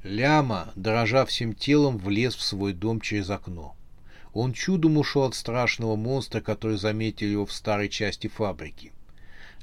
Ляма, 0.01 0.71
дрожа 0.75 1.25
всем 1.27 1.53
телом, 1.53 1.99
влез 1.99 2.33
в 2.33 2.41
свой 2.41 2.73
дом 2.73 3.01
через 3.01 3.29
окно. 3.29 3.75
Он 4.33 4.53
чудом 4.53 4.97
ушел 4.97 5.25
от 5.25 5.35
страшного 5.35 5.95
монстра, 5.95 6.41
который 6.41 6.77
заметил 6.77 7.27
его 7.27 7.45
в 7.45 7.51
старой 7.51 7.87
части 7.87 8.27
фабрики. 8.27 8.93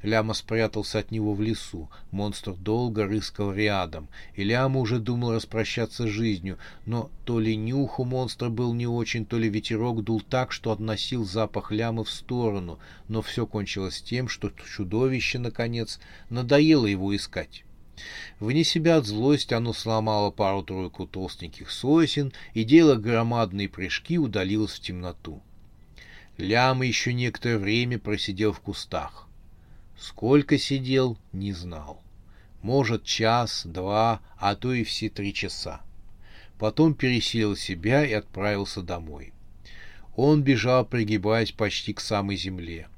Ляма 0.03 0.35
спрятался 0.35 0.99
от 0.99 1.11
него 1.11 1.35
в 1.35 1.41
лесу. 1.41 1.91
Монстр 2.11 2.53
долго 2.53 3.07
рыскал 3.07 3.53
рядом, 3.53 4.09
и 4.35 4.45
Ляма 4.45 4.81
уже 4.81 4.99
думал 4.99 5.35
распрощаться 5.35 6.07
с 6.07 6.11
жизнью, 6.11 6.59
но 6.85 7.11
то 7.25 7.41
ли 7.41 7.57
нюх 7.57 7.99
у 7.99 8.05
монстра 8.05 8.49
был 8.49 8.75
не 8.75 8.87
очень, 8.87 9.25
то 9.25 9.39
ли 9.39 9.49
ветерок 9.49 10.05
дул 10.05 10.21
так, 10.21 10.53
что 10.53 10.71
относил 10.71 11.25
запах 11.25 11.73
Лямы 11.73 12.05
в 12.05 12.11
сторону, 12.11 12.79
но 13.09 13.23
все 13.23 13.47
кончилось 13.47 14.03
тем, 14.03 14.29
что 14.29 14.51
чудовище, 14.51 15.39
наконец, 15.39 15.99
надоело 16.29 16.87
его 16.87 17.15
искать. 17.17 17.65
Вне 18.39 18.65
себя 18.65 18.99
от 18.99 19.07
злости 19.07 19.55
оно 19.55 19.73
сломало 19.73 20.31
пару-тройку 20.31 21.07
толстеньких 21.07 21.71
сосен 21.71 22.33
и, 22.53 22.65
делая 22.65 22.97
громадные 22.97 23.71
прыжки, 23.71 24.19
удалилось 24.19 24.73
в 24.73 24.81
темноту. 24.81 25.43
Ляма 26.37 26.85
еще 26.85 27.15
некоторое 27.15 27.57
время 27.57 27.99
просидел 27.99 28.53
в 28.53 28.61
кустах. 28.61 29.26
Сколько 29.99 30.59
сидел, 30.59 31.17
не 31.33 31.53
знал. 31.53 32.03
Может, 32.63 33.05
час, 33.05 33.63
два, 33.65 34.21
а 34.39 34.55
то 34.55 34.73
и 34.73 34.85
все 34.85 35.09
три 35.09 35.33
часа. 35.33 35.81
Потом 36.59 36.95
пересилил 36.95 37.57
себя 37.57 38.05
и 38.05 38.13
отправился 38.13 38.83
домой. 38.83 39.33
Он 40.17 40.43
бежал, 40.43 40.85
пригибаясь 40.85 41.53
почти 41.53 41.93
к 41.93 42.01
самой 42.01 42.37
земле. 42.37 42.89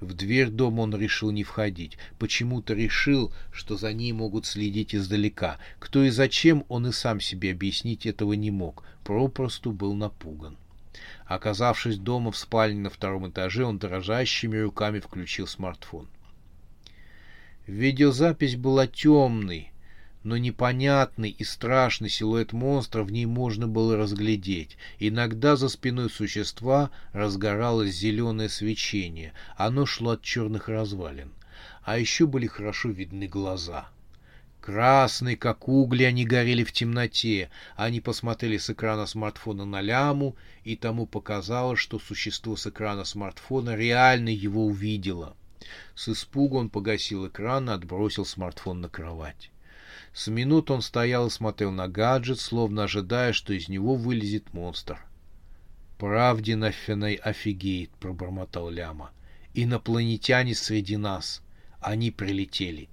В 0.00 0.12
дверь 0.12 0.50
дома 0.50 0.82
он 0.82 0.94
решил 0.94 1.30
не 1.30 1.44
входить. 1.44 1.96
Почему-то 2.18 2.74
решил, 2.74 3.32
что 3.52 3.76
за 3.76 3.92
ней 3.92 4.12
могут 4.12 4.44
следить 4.44 4.94
издалека. 4.94 5.58
Кто 5.78 6.02
и 6.02 6.10
зачем, 6.10 6.64
он 6.68 6.86
и 6.88 6.92
сам 6.92 7.20
себе 7.20 7.52
объяснить 7.52 8.04
этого 8.04 8.34
не 8.34 8.50
мог. 8.50 8.84
Попросту 9.02 9.72
был 9.72 9.94
напуган. 9.94 10.58
Оказавшись 11.26 11.96
дома 11.96 12.32
в 12.32 12.36
спальне 12.36 12.80
на 12.80 12.90
втором 12.90 13.28
этаже, 13.28 13.64
он 13.64 13.78
дрожащими 13.78 14.58
руками 14.58 15.00
включил 15.00 15.46
смартфон. 15.46 16.08
Видеозапись 17.66 18.56
была 18.56 18.86
темной, 18.86 19.72
но 20.22 20.36
непонятный 20.36 21.30
и 21.30 21.44
страшный 21.44 22.10
силуэт 22.10 22.52
монстра 22.52 23.02
в 23.02 23.10
ней 23.10 23.24
можно 23.24 23.66
было 23.66 23.96
разглядеть. 23.96 24.76
Иногда 24.98 25.56
за 25.56 25.70
спиной 25.70 26.10
существа 26.10 26.90
разгоралось 27.12 27.94
зеленое 27.94 28.50
свечение, 28.50 29.32
оно 29.56 29.86
шло 29.86 30.12
от 30.12 30.22
черных 30.22 30.68
развалин. 30.68 31.32
А 31.82 31.98
еще 31.98 32.26
были 32.26 32.46
хорошо 32.46 32.90
видны 32.90 33.28
глаза. 33.28 33.88
Красные, 34.60 35.36
как 35.36 35.68
угли, 35.68 36.04
они 36.04 36.24
горели 36.24 36.64
в 36.64 36.72
темноте. 36.72 37.50
Они 37.76 38.00
посмотрели 38.00 38.56
с 38.56 38.70
экрана 38.70 39.04
смартфона 39.04 39.66
на 39.66 39.82
ляму, 39.82 40.36
и 40.64 40.76
тому 40.76 41.06
показалось, 41.06 41.78
что 41.78 41.98
существо 41.98 42.56
с 42.56 42.66
экрана 42.66 43.04
смартфона 43.04 43.74
реально 43.74 44.30
его 44.30 44.66
увидело. 44.66 45.36
С 45.94 46.08
испугу 46.08 46.58
он 46.58 46.70
погасил 46.70 47.28
экран 47.28 47.70
и 47.70 47.72
отбросил 47.72 48.24
смартфон 48.24 48.80
на 48.80 48.88
кровать. 48.88 49.50
С 50.12 50.28
минут 50.28 50.70
он 50.70 50.82
стоял 50.82 51.26
и 51.26 51.30
смотрел 51.30 51.70
на 51.70 51.88
гаджет, 51.88 52.40
словно 52.40 52.84
ожидая, 52.84 53.32
что 53.32 53.52
из 53.52 53.68
него 53.68 53.94
вылезет 53.94 54.52
монстр. 54.52 54.98
«Правде 55.98 56.56
нафенай 56.56 57.14
офигеет»,— 57.14 57.90
пробормотал 58.00 58.68
Ляма. 58.68 59.12
«Инопланетяне 59.54 60.54
среди 60.54 60.96
нас. 60.96 61.42
Они 61.80 62.10
прилетели. 62.10 62.88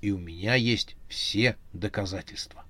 И 0.00 0.12
у 0.12 0.18
меня 0.18 0.54
есть 0.54 0.96
все 1.08 1.56
доказательства». 1.72 2.62